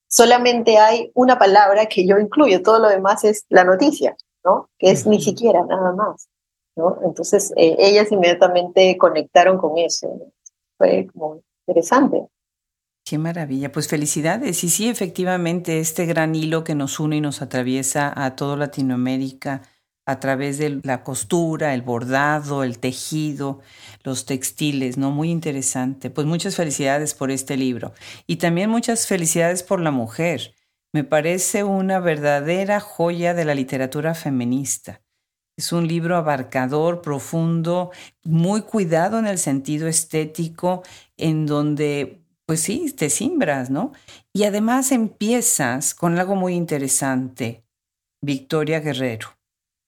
[0.07, 4.71] solamente hay una palabra que yo incluyo, todo lo demás es la noticia, ¿no?
[4.79, 6.31] Que es ni siquiera nada más,
[6.77, 6.97] ¿no?
[7.05, 10.09] Entonces eh, ellas inmediatamente conectaron con eso,
[10.79, 12.27] fue como interesante.
[13.09, 14.63] Qué maravilla, pues felicidades.
[14.65, 19.63] Y sí, efectivamente, este gran hilo que nos une y nos atraviesa a toda Latinoamérica
[20.05, 23.61] a través de la costura, el bordado, el tejido,
[24.05, 25.11] los textiles, ¿no?
[25.11, 26.11] Muy interesante.
[26.11, 27.95] Pues muchas felicidades por este libro.
[28.27, 30.55] Y también muchas felicidades por la mujer.
[30.93, 35.01] Me parece una verdadera joya de la literatura feminista.
[35.57, 37.91] Es un libro abarcador, profundo,
[38.23, 40.83] muy cuidado en el sentido estético,
[41.17, 43.93] en donde pues sí, te simbras, ¿no?
[44.33, 47.63] Y además empiezas con algo muy interesante,
[48.23, 49.37] Victoria Guerrero.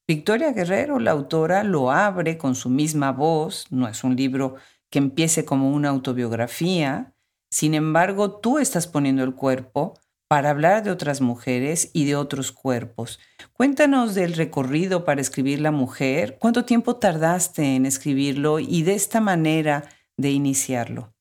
[0.07, 4.57] Victoria Guerrero, la autora, lo abre con su misma voz, no es un libro
[4.91, 7.15] que empiece como una autobiografía,
[7.51, 9.95] sin embargo, tú estás poniendo el cuerpo
[10.29, 13.21] para hablar de otras mujeres y de otros cuerpos.
[13.55, 19.23] Cuéntanos del recorrido para escribir La mujer, cuánto tiempo tardaste en escribirlo y de esta
[19.23, 21.15] manera de iniciarlo.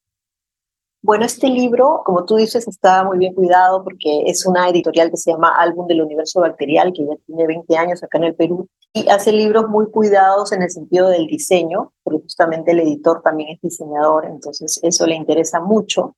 [1.02, 5.16] Bueno, este libro, como tú dices, está muy bien cuidado porque es una editorial que
[5.16, 8.68] se llama Álbum del Universo Bacterial, que ya tiene 20 años acá en el Perú,
[8.94, 13.52] y hace libros muy cuidados en el sentido del diseño, porque justamente el editor también
[13.52, 16.18] es diseñador, entonces eso le interesa mucho.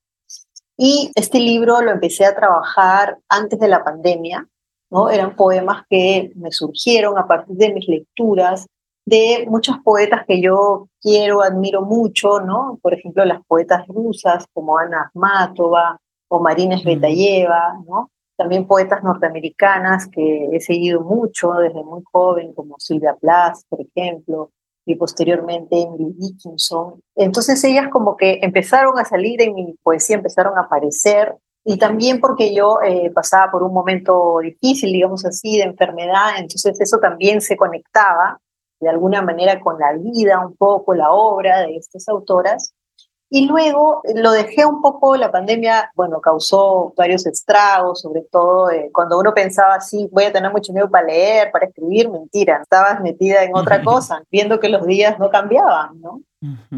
[0.77, 4.47] Y este libro lo empecé a trabajar antes de la pandemia,
[4.89, 5.11] ¿no?
[5.11, 8.65] Eran poemas que me surgieron a partir de mis lecturas
[9.05, 12.79] de muchos poetas que yo quiero, admiro mucho, ¿no?
[12.81, 18.09] Por ejemplo, las poetas rusas como Ana Akhmatova o Marina Svetayeva, ¿no?
[18.37, 24.51] También poetas norteamericanas que he seguido mucho desde muy joven, como Sylvia Plath, por ejemplo,
[24.85, 27.01] y posteriormente Emily Dickinson.
[27.15, 32.19] Entonces ellas como que empezaron a salir en mi poesía, empezaron a aparecer, y también
[32.19, 37.41] porque yo eh, pasaba por un momento difícil, digamos así, de enfermedad, entonces eso también
[37.41, 38.39] se conectaba
[38.81, 42.73] de alguna manera con la vida, un poco la obra de estas autoras.
[43.33, 48.89] Y luego lo dejé un poco, la pandemia, bueno, causó varios estragos, sobre todo eh,
[48.91, 52.99] cuando uno pensaba así, voy a tener mucho tiempo para leer, para escribir, mentira, estabas
[52.99, 56.21] metida en otra cosa, viendo que los días no cambiaban, ¿no?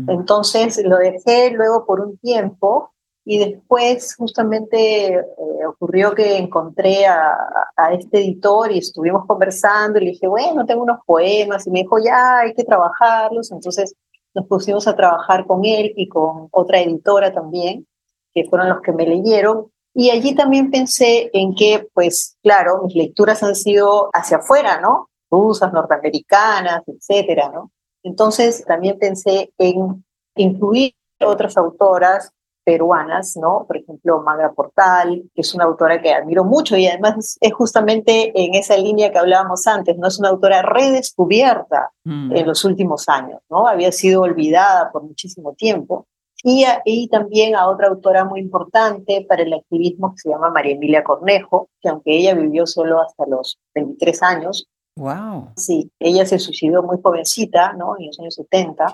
[0.07, 2.92] Entonces lo dejé luego por un tiempo
[3.25, 7.31] y después justamente eh, ocurrió que encontré a,
[7.75, 11.83] a, este editor y estuvimos conversando y le dije, bueno, tengo unos poemas y me
[11.83, 13.51] dijo, ya, hay que trabajarlos.
[13.51, 13.95] Entonces
[14.33, 17.87] nos pusimos a trabajar con él y con otra editora también,
[18.33, 19.71] que fueron los que me leyeron.
[19.93, 25.09] Y allí también pensé en que, pues claro, mis lecturas han sido hacia afuera, ¿no?
[25.29, 27.71] Rusas, norteamericanas, etcétera, ¿no?
[28.03, 30.03] Entonces también pensé en
[30.35, 32.31] incluir otras autoras
[32.63, 33.65] peruanas, ¿no?
[33.67, 38.31] Por ejemplo, Magra Portal, que es una autora que admiro mucho y además es justamente
[38.35, 40.07] en esa línea que hablábamos antes, ¿no?
[40.07, 42.35] Es una autora redescubierta mm.
[42.35, 43.67] en los últimos años, ¿no?
[43.67, 46.07] Había sido olvidada por muchísimo tiempo.
[46.45, 50.73] Y, y también a otra autora muy importante para el activismo que se llama María
[50.73, 55.53] Emilia Cornejo, que aunque ella vivió solo hasta los 23 años, Wow.
[55.57, 57.95] Sí, ella se suicidó muy jovencita, ¿no?
[57.97, 58.93] En los años 70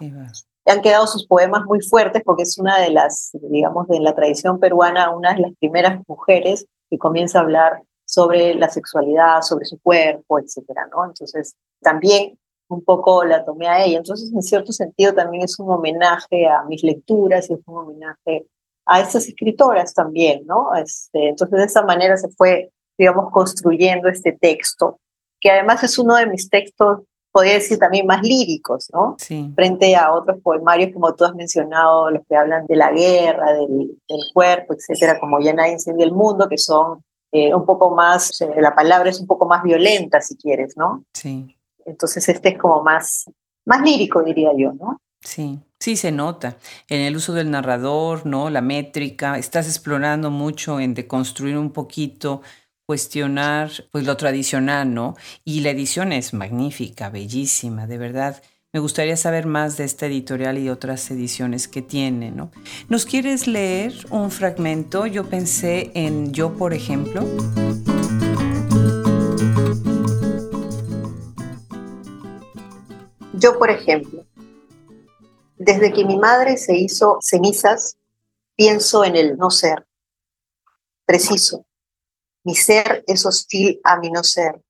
[0.65, 4.59] han quedado sus poemas muy fuertes porque es una de las, digamos, de la tradición
[4.59, 9.79] peruana, una de las primeras mujeres que comienza a hablar sobre la sexualidad, sobre su
[9.79, 11.05] cuerpo, etcétera, ¿no?
[11.05, 13.97] Entonces, también un poco la tomé a ella.
[13.97, 18.45] Entonces, en cierto sentido, también es un homenaje a mis lecturas y es un homenaje
[18.85, 20.73] a estas escritoras también, ¿no?
[20.75, 24.99] Este, entonces, de esa manera se fue, digamos, construyendo este texto,
[25.39, 29.15] que además es uno de mis textos podría decir también más líricos, ¿no?
[29.19, 29.51] Sí.
[29.55, 33.97] Frente a otros poemarios como tú has mencionado, los que hablan de la guerra, del,
[34.33, 38.75] cuerpo, etcétera, como Ya nadie incendia el mundo, que son eh, un poco más, la
[38.75, 41.03] palabra es un poco más violenta, si quieres, ¿no?
[41.13, 41.55] Sí.
[41.85, 43.25] Entonces este es como más,
[43.65, 44.99] más lírico, diría yo, ¿no?
[45.21, 48.49] Sí, sí se nota en el uso del narrador, ¿no?
[48.49, 52.41] La métrica, estás explorando mucho en deconstruir un poquito
[52.89, 55.15] cuestionar pues lo tradicional, ¿no?
[55.45, 58.41] Y la edición es magnífica, bellísima, de verdad.
[58.73, 62.49] Me gustaría saber más de esta editorial y otras ediciones que tiene, ¿no?
[62.87, 65.05] ¿Nos quieres leer un fragmento?
[65.05, 67.23] Yo pensé en Yo, por ejemplo.
[73.33, 74.25] Yo, por ejemplo,
[75.57, 77.97] desde que mi madre se hizo cenizas,
[78.55, 79.85] pienso en el no ser,
[81.05, 81.67] preciso,
[82.43, 84.61] mi ser es hostil a mi no ser.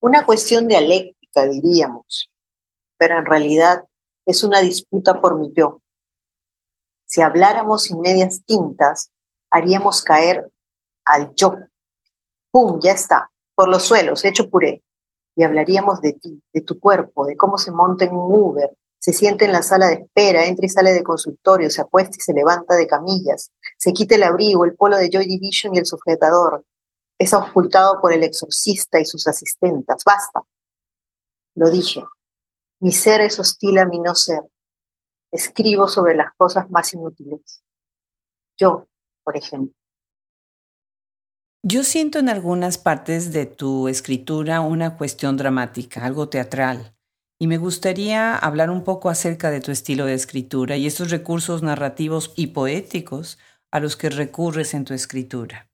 [0.00, 2.30] Una cuestión dialéctica, diríamos,
[2.96, 3.84] pero en realidad
[4.26, 5.82] es una disputa por mi yo.
[7.06, 9.10] Si habláramos sin medias tintas,
[9.50, 10.50] haríamos caer
[11.04, 11.56] al yo.
[12.50, 12.80] ¡Pum!
[12.80, 14.82] Ya está, por los suelos, hecho puré.
[15.36, 19.12] Y hablaríamos de ti, de tu cuerpo, de cómo se monta en un Uber, se
[19.12, 22.34] siente en la sala de espera, entra y sale de consultorio, se apuesta y se
[22.34, 26.64] levanta de camillas, se quita el abrigo, el polo de Joy Division y el sujetador,
[27.20, 30.02] es ocultado por el exorcista y sus asistentas.
[30.06, 30.40] Basta.
[31.54, 32.02] Lo dije.
[32.80, 34.40] Mi ser es hostil a mi no ser.
[35.30, 37.62] Escribo sobre las cosas más inútiles.
[38.58, 38.88] Yo,
[39.22, 39.74] por ejemplo.
[41.62, 46.96] Yo siento en algunas partes de tu escritura una cuestión dramática, algo teatral.
[47.38, 51.62] Y me gustaría hablar un poco acerca de tu estilo de escritura y estos recursos
[51.62, 53.38] narrativos y poéticos
[53.70, 55.69] a los que recurres en tu escritura.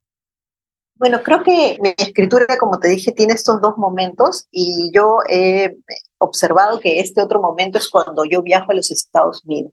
[0.98, 5.76] Bueno, creo que mi escritura, como te dije, tiene estos dos momentos y yo he
[6.18, 9.72] observado que este otro momento es cuando yo viajo a los Estados Unidos.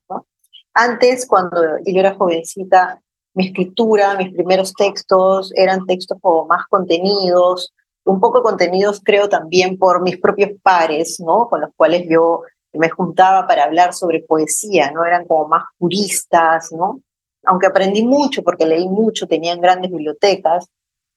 [0.74, 3.02] Antes, cuando yo era jovencita,
[3.36, 9.78] mi escritura, mis primeros textos eran textos como más contenidos, un poco contenidos creo también
[9.78, 11.48] por mis propios pares, ¿no?
[11.48, 12.42] Con los cuales yo
[12.74, 15.06] me juntaba para hablar sobre poesía, ¿no?
[15.06, 17.00] Eran como más puristas, ¿no?
[17.46, 20.68] Aunque aprendí mucho porque leí mucho, tenían grandes bibliotecas,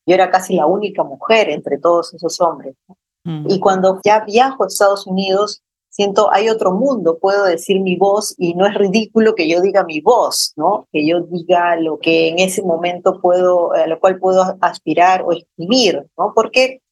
[0.07, 2.77] yo era casi la única mujer entre todos esos hombres.
[3.25, 3.51] Mm.
[3.51, 8.35] Y cuando ya viajo a Estados Unidos, siento, hay otro mundo, puedo decir mi voz
[8.39, 10.87] y no es ridículo que yo diga mi voz, ¿no?
[10.93, 15.33] Que yo diga lo que en ese momento puedo, a lo cual puedo aspirar o
[15.33, 16.33] escribir, ¿no?
[16.35, 16.83] Porque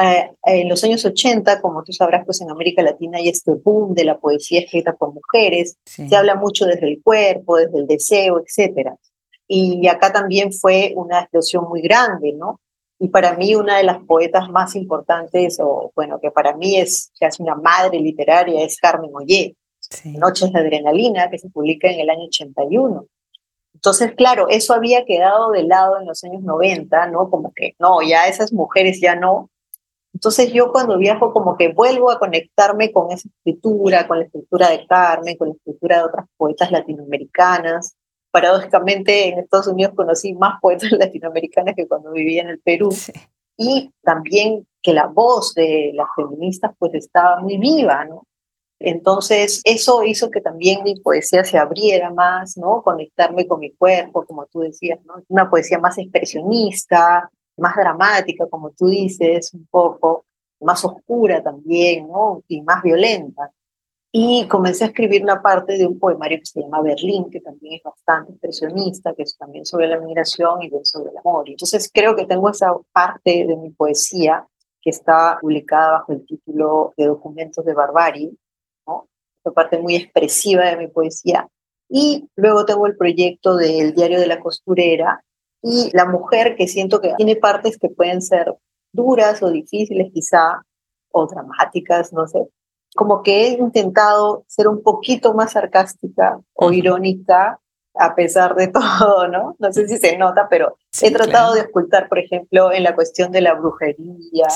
[0.00, 3.94] eh, en los años 80, como tú sabrás, pues en América Latina hay este boom
[3.94, 8.38] de la poesía escrita por mujeres, se habla mucho desde el cuerpo, desde el deseo,
[8.38, 8.96] etcétera
[9.52, 12.60] y acá también fue una explosión muy grande, ¿no?
[13.00, 17.10] Y para mí una de las poetas más importantes, o bueno, que para mí es
[17.18, 19.56] casi una madre literaria, es Carmen Ollé,
[20.04, 23.06] Noches de Adrenalina, que se publica en el año 81.
[23.74, 27.28] Entonces, claro, eso había quedado de lado en los años 90, ¿no?
[27.28, 29.50] Como que, no, ya esas mujeres ya no.
[30.14, 34.70] Entonces yo cuando viajo como que vuelvo a conectarme con esa escritura, con la escritura
[34.70, 37.96] de Carmen, con la escritura de otras poetas latinoamericanas.
[38.30, 42.90] Paradójicamente en Estados Unidos conocí más poetas latinoamericanas que cuando vivía en el Perú.
[43.56, 48.26] Y también que la voz de las feministas pues estaba muy viva, ¿no?
[48.82, 52.82] Entonces, eso hizo que también mi poesía se abriera más, ¿no?
[52.82, 55.22] Conectarme con mi cuerpo, como tú decías, ¿no?
[55.28, 60.24] Una poesía más expresionista, más dramática, como tú dices, un poco,
[60.60, 62.42] más oscura también, ¿no?
[62.48, 63.52] Y más violenta.
[64.12, 67.74] Y comencé a escribir una parte de un poemario que se llama Berlín, que también
[67.74, 71.48] es bastante expresionista, que es también sobre la migración y sobre el amor.
[71.48, 74.46] Entonces creo que tengo esa parte de mi poesía
[74.82, 78.32] que está publicada bajo el título de Documentos de Barbarie,
[78.86, 79.08] ¿no?
[79.44, 81.48] Esa parte muy expresiva de mi poesía.
[81.88, 85.22] Y luego tengo el proyecto del Diario de la Costurera,
[85.62, 88.54] y la mujer que siento que tiene partes que pueden ser
[88.92, 90.62] duras o difíciles quizá,
[91.12, 92.48] o dramáticas, no sé.
[92.96, 97.60] Como que he intentado ser un poquito más sarcástica o irónica
[97.94, 99.56] a pesar de todo, ¿no?
[99.58, 103.32] No sé si se nota, pero he tratado de ocultar, por ejemplo, en la cuestión
[103.32, 104.46] de la brujería,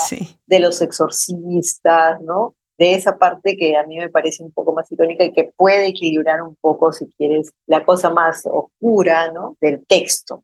[0.47, 2.55] de los exorcistas, ¿no?
[2.77, 5.87] De esa parte que a mí me parece un poco más irónica y que puede
[5.87, 9.57] equilibrar un poco, si quieres, la cosa más oscura, ¿no?
[9.61, 10.42] Del texto.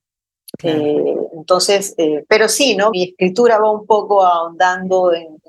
[0.63, 2.91] Eh, entonces, eh, pero sí, ¿no?
[2.91, 5.41] Mi escritura va un poco ahondando en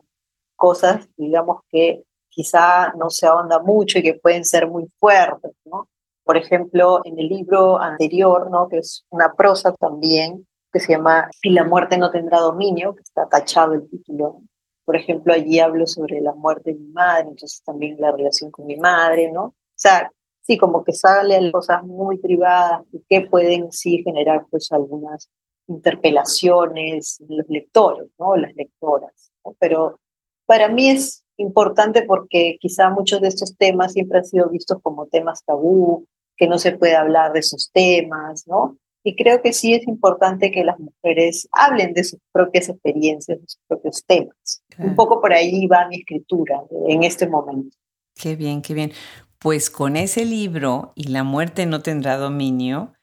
[0.56, 5.90] cosas, digamos, que quizá no se ahonda mucho y que pueden ser muy fuertes, ¿no?
[6.24, 8.68] Por ejemplo, en el libro anterior, ¿no?
[8.70, 13.02] Que es una prosa también, que se llama Si la muerte no tendrá dominio, que
[13.02, 14.42] está tachado el título.
[14.86, 18.66] Por ejemplo, allí hablo sobre la muerte de mi madre, entonces también la relación con
[18.66, 19.44] mi madre, ¿no?
[19.44, 20.10] O sea,
[20.42, 25.30] sí, como que salen cosas muy privadas y que pueden sí generar pues algunas
[25.68, 28.36] interpelaciones en los lectores, ¿no?
[28.36, 29.32] Las lectoras.
[29.60, 30.00] Pero
[30.46, 35.08] para mí es importante porque quizá muchos de estos temas siempre han sido vistos como
[35.08, 36.06] temas tabú,
[36.38, 38.78] que no se puede hablar de esos temas, ¿no?
[39.04, 43.48] Y creo que sí es importante que las mujeres hablen de sus propias experiencias, de
[43.48, 44.64] sus propios temas.
[44.78, 47.76] Un poco por ahí va mi escritura en este momento.
[48.16, 48.92] Qué bien, qué bien.
[49.40, 52.94] Pues con ese libro y La muerte no tendrá dominio,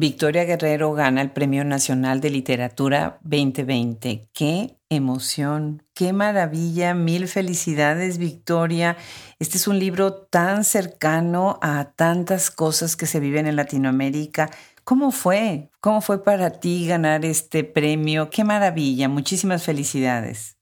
[0.00, 4.28] Victoria Guerrero gana el Premio Nacional de Literatura 2020.
[4.32, 5.82] ¡Qué emoción!
[5.92, 6.94] ¡Qué maravilla!
[6.94, 8.96] Mil felicidades, Victoria.
[9.40, 14.50] Este es un libro tan cercano a tantas cosas que se viven en Latinoamérica.
[14.84, 15.68] ¿Cómo fue?
[15.80, 18.30] ¿Cómo fue para ti ganar este premio?
[18.30, 19.08] ¡Qué maravilla!
[19.08, 20.56] Muchísimas felicidades.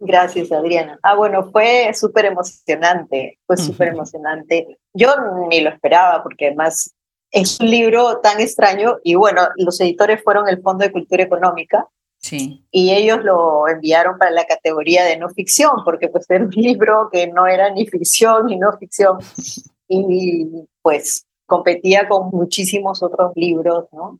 [0.00, 0.98] Gracias, Adriana.
[1.04, 4.80] Ah, bueno, fue súper emocionante, fue súper emocionante.
[4.92, 5.14] Yo
[5.48, 6.92] ni lo esperaba porque además
[7.34, 11.86] es un libro tan extraño y bueno, los editores fueron el Fondo de Cultura Económica
[12.18, 12.64] sí.
[12.70, 17.08] y ellos lo enviaron para la categoría de no ficción porque pues era un libro
[17.12, 19.18] que no era ni ficción ni no ficción
[19.88, 20.46] y
[20.80, 24.18] pues competía con muchísimos otros libros, ¿no?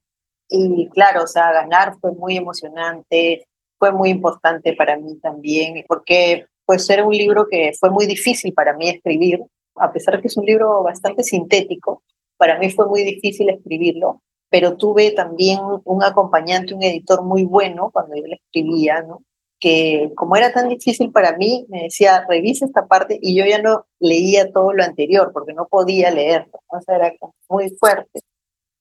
[0.49, 3.47] Y claro, o sea, ganar fue muy emocionante
[3.79, 8.55] fue muy importante para mí también, porque pues era un libro que fue muy difícil
[8.55, 9.41] para mí escribir,
[9.77, 12.03] a pesar que es un libro bastante sintético,
[12.37, 17.91] para mí fue muy difícil escribirlo, pero tuve también un acompañante, un editor muy bueno
[17.93, 19.23] cuando yo le escribía, ¿no?
[19.61, 23.63] que como era tan difícil para mí, me decía, revisa esta parte y yo ya
[23.63, 27.15] no leía todo lo anterior porque no podía leerlo, o sea, era
[27.49, 28.21] muy fuerte.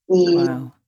[0.09, 0.39] Y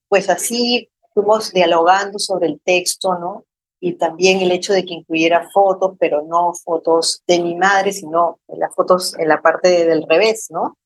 [0.08, 3.44] pues así fuimos dialogando sobre el texto, ¿no?
[3.80, 8.38] y también el hecho de que incluyera fotos, pero no fotos de mi madre, sino
[8.48, 10.76] las fotos en la parte del revés, ¿no?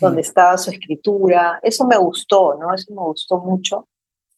[0.00, 1.58] Donde estaba su escritura.
[1.62, 2.74] Eso me gustó, ¿no?
[2.74, 3.88] Eso me gustó mucho,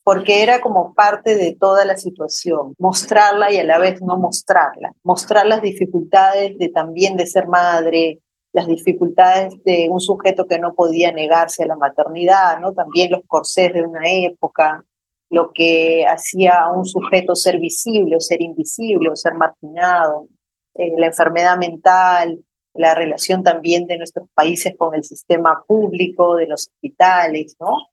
[0.02, 4.92] porque era como parte de toda la situación, mostrarla y a la vez no mostrarla,
[5.02, 8.20] mostrar las dificultades de también de ser madre,
[8.52, 12.72] las dificultades de un sujeto que no podía negarse a la maternidad, ¿no?
[12.72, 14.84] También los corsés de una época,
[15.30, 20.26] lo que hacía a un sujeto ser visible o ser invisible o ser marginado,
[20.74, 22.40] eh, la enfermedad mental,
[22.74, 27.88] la relación también de nuestros países con el sistema público, de los hospitales, ¿no?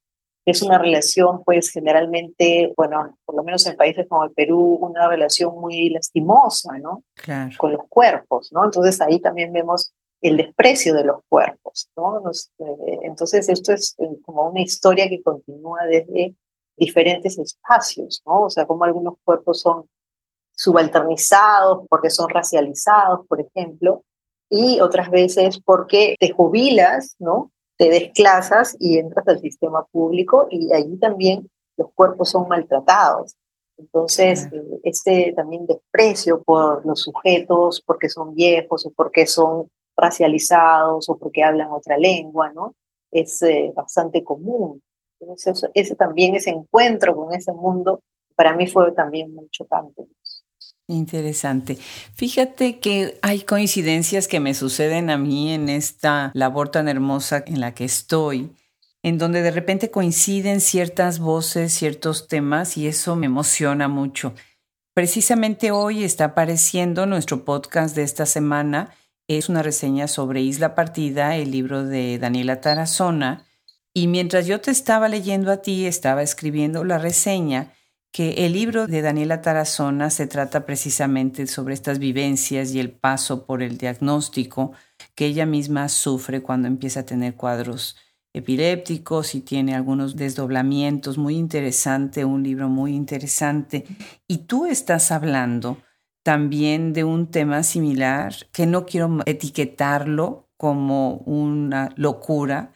[0.45, 5.09] Es una relación, pues, generalmente, bueno, por lo menos en países como el Perú, una
[5.09, 7.03] relación muy lastimosa, ¿no?
[7.15, 7.53] Claro.
[7.57, 8.63] Con los cuerpos, ¿no?
[8.63, 12.21] Entonces ahí también vemos el desprecio de los cuerpos, ¿no?
[12.29, 16.35] Eh, entonces esto es eh, como una historia que continúa desde
[16.75, 18.43] diferentes espacios, ¿no?
[18.43, 19.89] O sea, como algunos cuerpos son
[20.55, 24.03] subalternizados porque son racializados, por ejemplo,
[24.49, 27.51] y otras veces porque te jubilas, ¿no?
[27.77, 33.35] Te desclasas y entras al sistema público y allí también los cuerpos son maltratados.
[33.77, 41.09] Entonces, eh, este también desprecio por los sujetos porque son viejos o porque son racializados
[41.09, 42.73] o porque hablan otra lengua, ¿no?
[43.11, 44.81] Es eh, bastante común.
[45.19, 48.01] Entonces, ese también, ese encuentro con ese mundo,
[48.35, 50.07] para mí fue también muy chocante.
[50.89, 51.77] Interesante.
[52.15, 57.59] Fíjate que hay coincidencias que me suceden a mí en esta labor tan hermosa en
[57.59, 58.51] la que estoy,
[59.03, 64.33] en donde de repente coinciden ciertas voces, ciertos temas y eso me emociona mucho.
[64.93, 68.95] Precisamente hoy está apareciendo nuestro podcast de esta semana.
[69.27, 73.45] Es una reseña sobre Isla Partida, el libro de Daniela Tarazona.
[73.93, 77.73] Y mientras yo te estaba leyendo a ti, estaba escribiendo la reseña
[78.11, 83.45] que el libro de Daniela Tarazona se trata precisamente sobre estas vivencias y el paso
[83.45, 84.71] por el diagnóstico
[85.15, 87.95] que ella misma sufre cuando empieza a tener cuadros
[88.33, 91.17] epilépticos y tiene algunos desdoblamientos.
[91.17, 93.85] Muy interesante, un libro muy interesante.
[94.27, 95.77] Y tú estás hablando
[96.23, 102.75] también de un tema similar que no quiero etiquetarlo como una locura,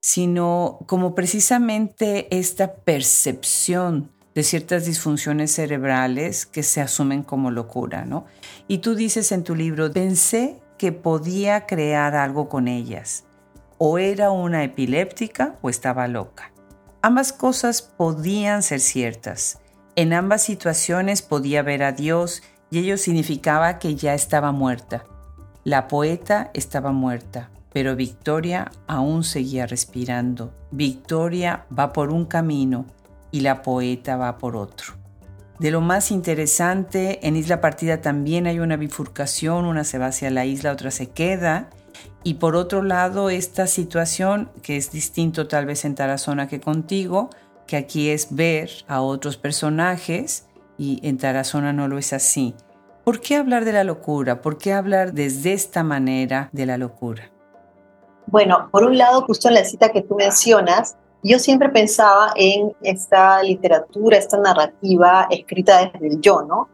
[0.00, 8.26] sino como precisamente esta percepción de ciertas disfunciones cerebrales que se asumen como locura, ¿no?
[8.68, 13.24] Y tú dices en tu libro, pensé que podía crear algo con ellas.
[13.78, 16.52] O era una epiléptica o estaba loca.
[17.02, 19.58] Ambas cosas podían ser ciertas.
[19.96, 25.04] En ambas situaciones podía ver a Dios y ello significaba que ya estaba muerta.
[25.64, 30.54] La poeta estaba muerta, pero Victoria aún seguía respirando.
[30.70, 32.86] Victoria va por un camino
[33.30, 34.94] y la poeta va por otro.
[35.58, 40.30] De lo más interesante, en Isla Partida también hay una bifurcación, una se va hacia
[40.30, 41.68] la isla, otra se queda.
[42.22, 47.28] Y por otro lado, esta situación, que es distinto tal vez en Tarazona que contigo,
[47.66, 50.46] que aquí es ver a otros personajes
[50.78, 52.54] y en Tarazona no lo es así.
[53.04, 54.40] ¿Por qué hablar de la locura?
[54.40, 57.30] ¿Por qué hablar desde esta manera de la locura?
[58.26, 62.72] Bueno, por un lado, justo en la cita que tú mencionas, yo siempre pensaba en
[62.82, 66.68] esta literatura, esta narrativa escrita desde el yo, ¿no?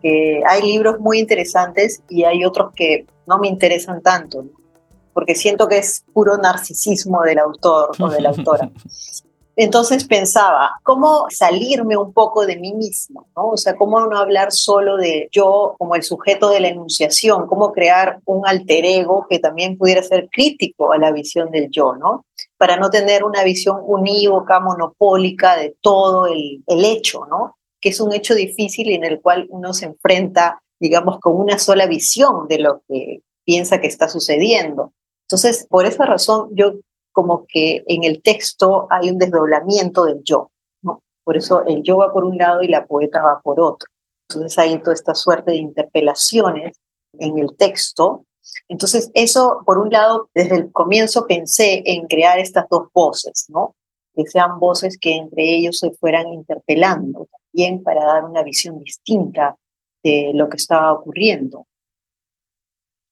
[0.00, 4.44] Que hay libros muy interesantes y hay otros que no me interesan tanto,
[5.12, 8.70] porque siento que es puro narcisismo del autor o de la autora.
[9.62, 13.26] Entonces pensaba, ¿cómo salirme un poco de mí mismo?
[13.36, 13.48] ¿no?
[13.48, 17.46] O sea, ¿cómo no hablar solo de yo como el sujeto de la enunciación?
[17.46, 21.94] ¿Cómo crear un alter ego que también pudiera ser crítico a la visión del yo,
[21.94, 22.24] ¿no?
[22.60, 27.56] Para no tener una visión unívoca, monopólica de todo el, el hecho, ¿no?
[27.80, 31.86] Que es un hecho difícil en el cual uno se enfrenta, digamos, con una sola
[31.86, 34.92] visión de lo que piensa que está sucediendo.
[35.22, 36.74] Entonces, por esa razón, yo
[37.12, 40.50] como que en el texto hay un desdoblamiento del yo.
[41.24, 43.88] Por eso el yo va por un lado y la poeta va por otro.
[44.28, 46.76] Entonces hay toda esta suerte de interpelaciones
[47.18, 48.24] en el texto.
[48.68, 53.74] Entonces eso, por un lado, desde el comienzo pensé en crear estas dos voces, ¿no?
[54.14, 59.56] Que sean voces que entre ellos se fueran interpelando, también para dar una visión distinta
[60.02, 61.66] de lo que estaba ocurriendo.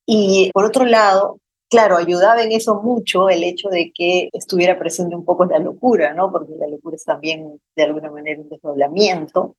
[0.07, 5.15] Y por otro lado, claro, ayudaba en eso mucho el hecho de que estuviera presente
[5.15, 6.33] un poco la locura, ¿no?
[6.33, 9.55] Porque la locura es también de alguna manera un desdoblamiento.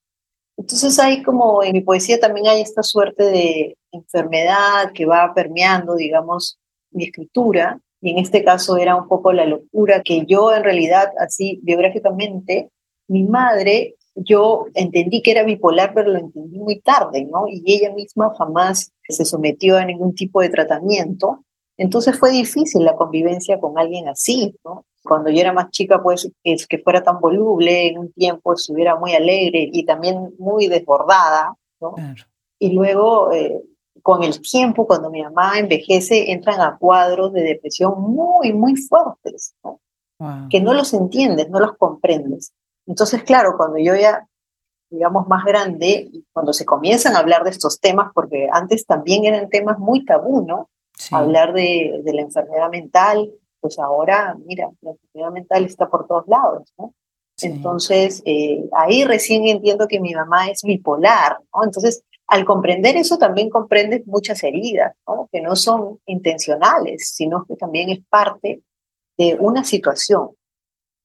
[0.59, 5.95] Entonces hay como en mi poesía también hay esta suerte de enfermedad que va permeando,
[5.95, 6.59] digamos,
[6.91, 7.79] mi escritura.
[8.01, 12.69] Y en este caso era un poco la locura que yo en realidad, así biográficamente,
[13.07, 17.47] mi madre, yo entendí que era bipolar, pero lo entendí muy tarde, ¿no?
[17.47, 21.45] Y ella misma jamás se sometió a ningún tipo de tratamiento
[21.79, 24.85] entonces fue difícil la convivencia con alguien así, ¿no?
[25.03, 28.95] Cuando yo era más chica, pues es que fuera tan voluble, en un tiempo estuviera
[28.97, 31.95] muy alegre y también muy desbordada, ¿no?
[32.59, 33.61] Y luego, eh,
[34.01, 39.55] con el tiempo, cuando mi mamá envejece, entran a cuadros de depresión muy, muy fuertes,
[39.63, 39.79] ¿no?
[40.49, 42.51] Que no los entiendes, no los comprendes.
[42.85, 44.27] Entonces, claro, cuando yo ya
[44.89, 49.49] digamos, más grande, cuando se comienzan a hablar de estos temas, porque antes también eran
[49.49, 50.69] temas muy tabú, ¿no?
[51.11, 56.27] hablar de, de, la enfermedad mental, pues ahora, mira, la enfermedad mental está por todos
[56.27, 56.93] lados, ¿no?
[57.41, 61.63] Entonces, eh, ahí recién entiendo que mi mamá es bipolar, ¿no?
[61.63, 65.29] Entonces, al comprender eso también comprendes muchas heridas, ¿no?
[65.31, 68.61] Que no son intencionales, sino que también es parte
[69.17, 70.31] de una situación,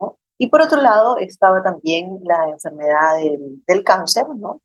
[0.01, 0.19] ¿no?
[0.39, 4.61] Y por otro lado, estaba también la enfermedad del, del cáncer, ¿no?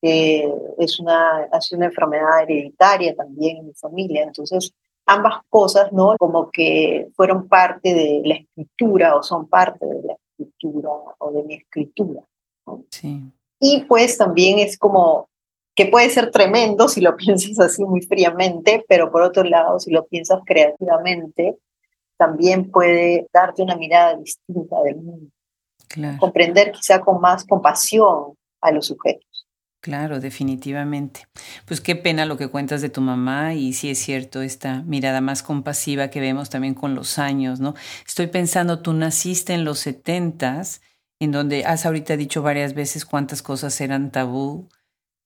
[0.00, 4.22] que es una, sido una enfermedad hereditaria también en mi familia.
[4.22, 4.72] Entonces,
[5.08, 6.14] ambas cosas, ¿no?
[6.18, 11.42] Como que fueron parte de la escritura o son parte de la escritura o de
[11.42, 12.22] mi escritura.
[12.90, 13.22] Sí.
[13.58, 15.28] Y pues también es como
[15.74, 19.90] que puede ser tremendo si lo piensas así muy fríamente, pero por otro lado, si
[19.90, 21.56] lo piensas creativamente,
[22.18, 25.30] también puede darte una mirada distinta del mundo.
[26.18, 29.27] Comprender quizá con más compasión a los sujetos.
[29.84, 31.28] Claro, definitivamente.
[31.64, 35.20] Pues qué pena lo que cuentas de tu mamá y sí es cierto esta mirada
[35.20, 37.74] más compasiva que vemos también con los años, ¿no?
[38.06, 40.82] Estoy pensando, tú naciste en los setentas,
[41.20, 44.68] en donde has ahorita dicho varias veces cuántas cosas eran tabú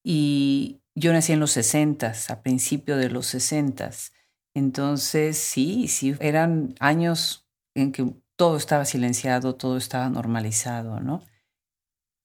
[0.03, 4.13] y yo nací en los sesentas, a principio de los sesentas.
[4.55, 11.23] Entonces, sí, sí, eran años en que todo estaba silenciado, todo estaba normalizado, ¿no?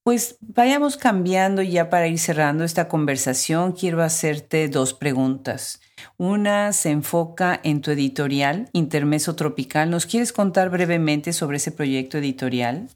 [0.09, 3.73] Pues vayamos cambiando ya para ir cerrando esta conversación.
[3.73, 5.83] Quiero hacerte dos preguntas.
[6.17, 9.91] Una se enfoca en tu editorial, Intermeso Tropical.
[9.91, 12.89] ¿Nos quieres contar brevemente sobre ese proyecto editorial?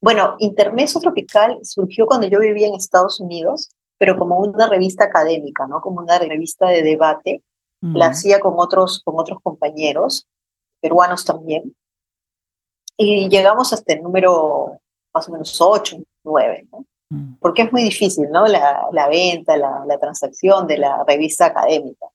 [0.00, 3.68] Bueno, Intermeso Tropical surgió cuando yo vivía en Estados Unidos,
[3.98, 5.82] pero como una revista académica, ¿no?
[5.82, 7.42] Como una revista de debate.
[7.82, 10.26] La hacía con otros, con otros compañeros,
[10.80, 11.76] peruanos también.
[12.96, 14.78] Y llegamos hasta el número
[15.12, 16.86] más o menos 8, 9, ¿no?
[17.10, 17.34] Mm.
[17.40, 18.46] Porque es muy difícil, ¿no?
[18.46, 22.06] La, la venta, la, la, transacción de la revista académica.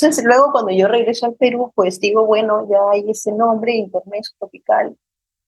[0.00, 4.24] Entonces, luego cuando yo regreso al Perú, pues digo, bueno, ya hay ese nombre, Internet
[4.38, 4.96] Tropical.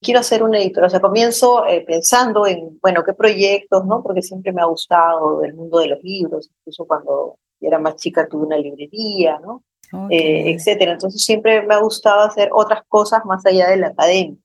[0.01, 0.87] Quiero hacer una editorial.
[0.87, 4.03] O sea, comienzo eh, pensando en, bueno, qué proyectos, ¿no?
[4.03, 6.49] Porque siempre me ha gustado el mundo de los libros.
[6.59, 9.63] Incluso cuando era más chica tuve una librería, ¿no?
[10.09, 10.91] Eh, etcétera.
[10.91, 14.37] Entonces siempre me ha gustado hacer otras cosas más allá de la academia.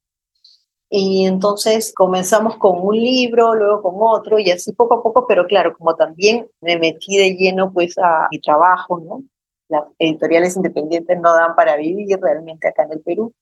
[0.93, 5.47] Y entonces comenzamos con un libro, luego con otro, y así poco a poco, pero
[5.47, 9.23] claro, como también me metí de lleno pues a mi trabajo, ¿no?
[9.69, 13.33] Las editoriales independientes no dan para vivir realmente acá en el Perú.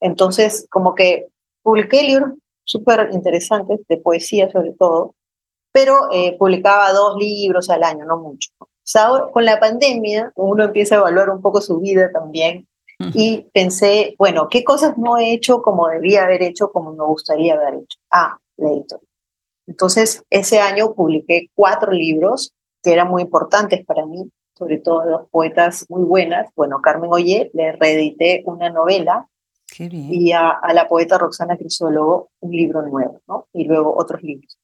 [0.00, 1.28] Entonces, como que
[1.62, 2.30] publiqué libros
[2.64, 5.14] súper interesantes, de poesía sobre todo,
[5.70, 8.50] pero eh, publicaba dos libros al año, no mucho.
[8.58, 12.66] O sea, con la pandemia uno empieza a evaluar un poco su vida también
[13.14, 17.54] y pensé, bueno, ¿qué cosas no he hecho como debía haber hecho, como me gustaría
[17.54, 17.98] haber hecho?
[18.10, 19.06] Ah, la editorial.
[19.68, 25.28] Entonces, ese año publiqué cuatro libros que eran muy importantes para mí, sobre todo dos
[25.30, 26.50] poetas muy buenas.
[26.56, 29.28] Bueno, Carmen Oye, le reedité una novela
[29.78, 33.46] y a, la poeta Roxana Crisólogo un libro nuevo, ¿no?
[33.52, 34.58] Y luego otros libros.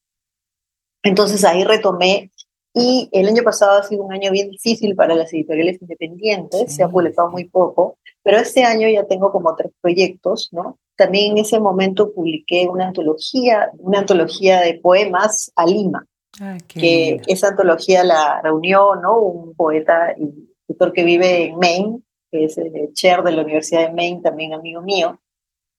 [1.03, 2.31] Entonces ahí retomé
[2.73, 6.83] y el año pasado ha sido un año bien difícil para las editoriales independientes, se
[6.83, 10.79] ha publicado muy poco, pero este año ya tengo como tres proyectos, ¿no?
[10.97, 16.07] También en ese momento publiqué una antología, una antología de poemas a Lima,
[16.41, 19.19] ah, que esa antología la reunió, ¿no?
[19.19, 21.99] Un poeta y escritor que vive en Maine,
[22.31, 25.19] que es el chair de la Universidad de Maine, también amigo mío,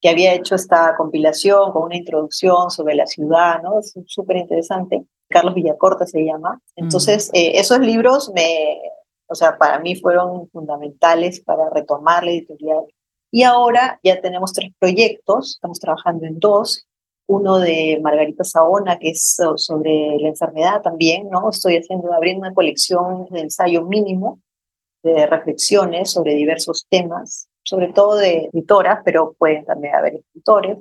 [0.00, 3.80] que había hecho esta compilación con una introducción sobre la ciudad, ¿no?
[3.80, 5.04] Es súper interesante.
[5.28, 6.60] Carlos Villacorta se llama.
[6.76, 8.78] Entonces, eh, esos libros me,
[9.28, 12.84] o sea, para mí fueron fundamentales para retomar la editorial.
[13.30, 16.86] Y ahora ya tenemos tres proyectos, estamos trabajando en dos.
[17.28, 21.50] Uno de Margarita Saona, que es sobre la enfermedad también, ¿no?
[21.50, 24.40] Estoy haciendo, abriendo una colección de ensayo mínimo
[25.02, 30.78] de reflexiones sobre diversos temas, sobre todo de escritoras, pero pueden también haber escritores.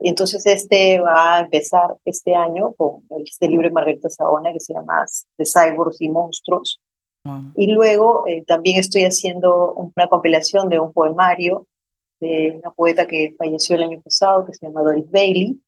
[0.00, 4.72] Entonces este va a empezar este año con este libro de Margarita Saona que se
[4.72, 5.04] llama
[5.36, 6.80] De Cyborgs y Monstruos.
[7.54, 11.66] Y luego eh, también estoy haciendo una compilación de un poemario
[12.18, 15.60] de una poeta que falleció el año pasado, que se llama Doris Bailey.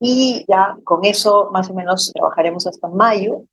[0.00, 3.44] Y ya con eso más o menos trabajaremos hasta mayo.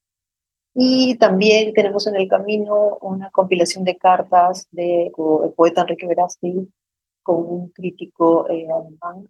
[0.74, 6.68] Y también tenemos en el camino una compilación de cartas del de, poeta Enrique Verástegui
[7.22, 9.30] con un crítico eh, alemán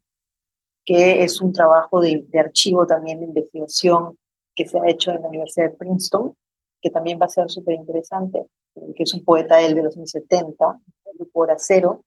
[0.85, 4.17] que es un trabajo de, archivo también de investigación
[4.55, 6.35] que se ha hecho en la Universidad de Princeton,
[6.83, 8.45] que también va a ser súper interesante,
[8.95, 12.03] que es un poeta él de los años 70, el grupo Acero.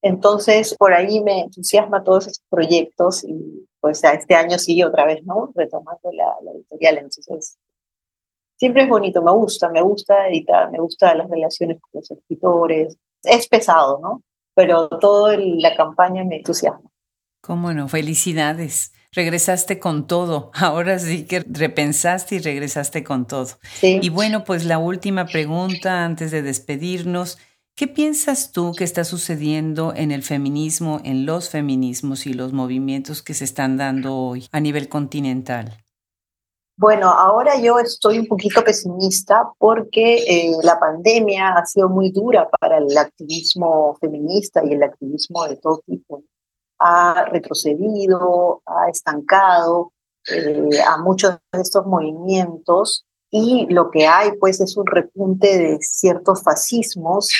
[0.00, 5.22] Entonces, por ahí me entusiasma todos esos proyectos y pues este año sigue otra vez,
[5.24, 5.52] ¿no?
[5.54, 6.98] Retomando la, la editorial.
[6.98, 7.58] Entonces,
[8.56, 12.96] siempre es bonito, me gusta, me gusta editar, me gusta las relaciones con los escritores.
[13.22, 14.22] Es pesado, ¿no?
[14.54, 16.88] Pero toda la campaña me entusiasma.
[17.42, 18.92] Cómo no, felicidades.
[19.16, 20.50] Regresaste con todo.
[20.54, 23.48] Ahora sí que repensaste y regresaste con todo.
[23.82, 27.38] Y bueno, pues la última pregunta antes de despedirnos.
[27.74, 33.22] ¿Qué piensas tú que está sucediendo en el feminismo, en los feminismos y los movimientos
[33.22, 35.76] que se están dando hoy a nivel continental?
[36.78, 42.48] Bueno, ahora yo estoy un poquito pesimista porque eh, la pandemia ha sido muy dura
[42.60, 46.22] para el activismo feminista y el activismo de todo tipo
[46.78, 49.92] ha retrocedido, ha estancado.
[50.28, 55.78] eh, a muchos de estos movimientos y lo que hay pues es un repunte de
[55.80, 57.30] ciertos fascismos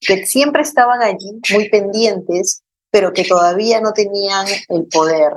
[0.00, 5.34] que siempre estaban allí muy pendientes, pero que todavía no tenían el poder.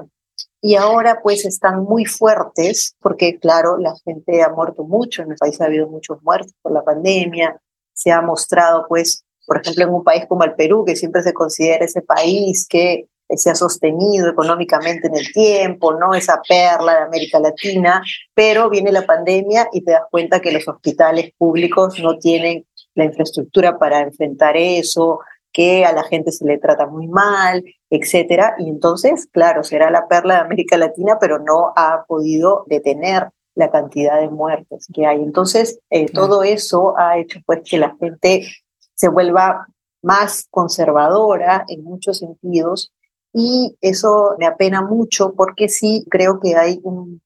[0.62, 5.38] Y ahora pues están muy fuertes porque claro, la gente ha muerto mucho, en el
[5.38, 7.60] país ha habido muchos muertos por la pandemia,
[7.94, 11.34] se ha mostrado pues, por ejemplo, en un país como el Perú, que siempre se
[11.34, 16.14] considera ese país que se ha sostenido económicamente en el tiempo, ¿no?
[16.14, 18.04] Esa perla de América Latina,
[18.34, 22.66] pero viene la pandemia y te das cuenta que los hospitales públicos no tienen
[22.96, 25.20] la infraestructura para enfrentar eso,
[25.52, 30.08] que a la gente se le trata muy mal, etcétera, y entonces, claro, será la
[30.08, 35.22] perla de América Latina, pero no ha podido detener la cantidad de muertes que hay.
[35.22, 38.48] Entonces, eh, todo eso ha hecho pues que la gente
[38.96, 39.68] se vuelva
[40.02, 42.92] más conservadora en muchos sentidos
[43.34, 47.22] y eso me apena mucho porque sí creo que hay un,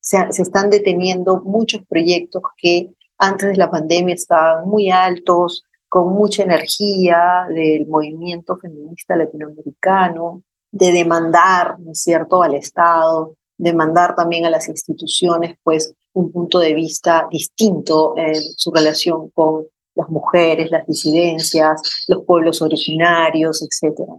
[0.00, 6.12] se, se están deteniendo muchos proyectos que antes de la pandemia estaban muy altos, con
[6.12, 10.42] mucha energía del movimiento feminista latinoamericano,
[10.72, 16.74] de demandar, ¿no cierto?, al Estado, demandar también a las instituciones, pues, un punto de
[16.74, 24.14] vista distinto en su relación con las mujeres, las disidencias, los pueblos originarios, etcétera.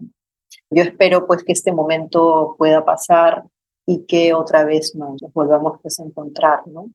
[0.70, 3.44] Yo espero pues que este momento pueda pasar
[3.86, 6.90] y que otra vez nos volvamos pues, a encontrar, ¿no?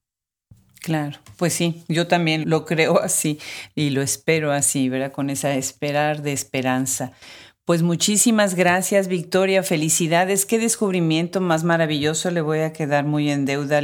[0.82, 3.38] Claro, pues sí, yo también lo creo así
[3.74, 5.12] y lo espero así, ¿verdad?
[5.12, 7.12] Con esa esperar de esperanza.
[7.66, 9.62] Pues muchísimas gracias, Victoria.
[9.62, 10.46] Felicidades.
[10.46, 12.30] Qué descubrimiento más maravilloso.
[12.30, 13.82] Le voy a quedar muy en deuda a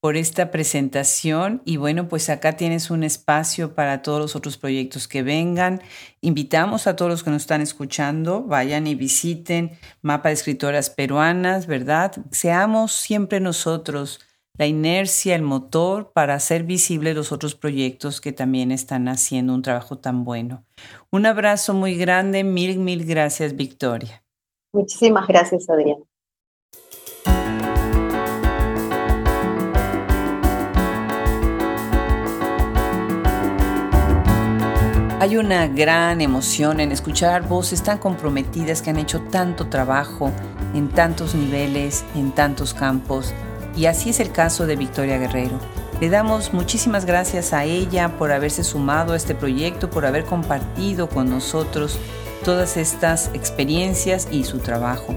[0.00, 5.06] por esta presentación y bueno, pues acá tienes un espacio para todos los otros proyectos
[5.06, 5.82] que vengan.
[6.22, 11.66] Invitamos a todos los que nos están escuchando, vayan y visiten Mapa de Escritoras Peruanas,
[11.66, 12.12] ¿verdad?
[12.30, 14.20] Seamos siempre nosotros
[14.60, 19.62] la inercia, el motor para hacer visibles los otros proyectos que también están haciendo un
[19.62, 20.64] trabajo tan bueno.
[21.10, 24.22] Un abrazo muy grande, mil, mil gracias, Victoria.
[24.72, 26.09] Muchísimas gracias, Adrián.
[35.20, 40.32] Hay una gran emoción en escuchar voces tan comprometidas que han hecho tanto trabajo
[40.72, 43.34] en tantos niveles, en tantos campos,
[43.76, 45.60] y así es el caso de Victoria Guerrero.
[46.00, 51.10] Le damos muchísimas gracias a ella por haberse sumado a este proyecto, por haber compartido
[51.10, 51.98] con nosotros
[52.42, 55.14] todas estas experiencias y su trabajo.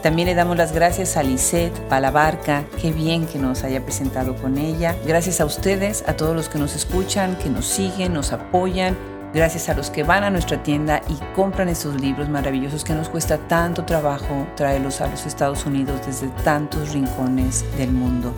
[0.00, 4.58] También le damos las gracias a Lisette Palabarca, qué bien que nos haya presentado con
[4.58, 4.94] ella.
[5.04, 8.96] Gracias a ustedes, a todos los que nos escuchan, que nos siguen, nos apoyan
[9.32, 13.08] Gracias a los que van a nuestra tienda y compran estos libros maravillosos que nos
[13.08, 18.34] cuesta tanto trabajo traerlos a los Estados Unidos desde tantos rincones del mundo.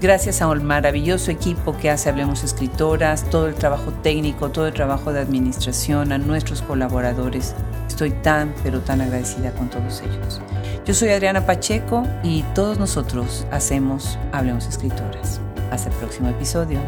[0.00, 4.74] Gracias a un maravilloso equipo que hace Hablemos Escritoras, todo el trabajo técnico, todo el
[4.74, 7.54] trabajo de administración, a nuestros colaboradores.
[7.88, 10.40] Estoy tan, pero tan agradecida con todos ellos.
[10.84, 15.40] Yo soy Adriana Pacheco y todos nosotros hacemos Hablemos Escritoras.
[15.70, 16.78] Hasta el próximo episodio.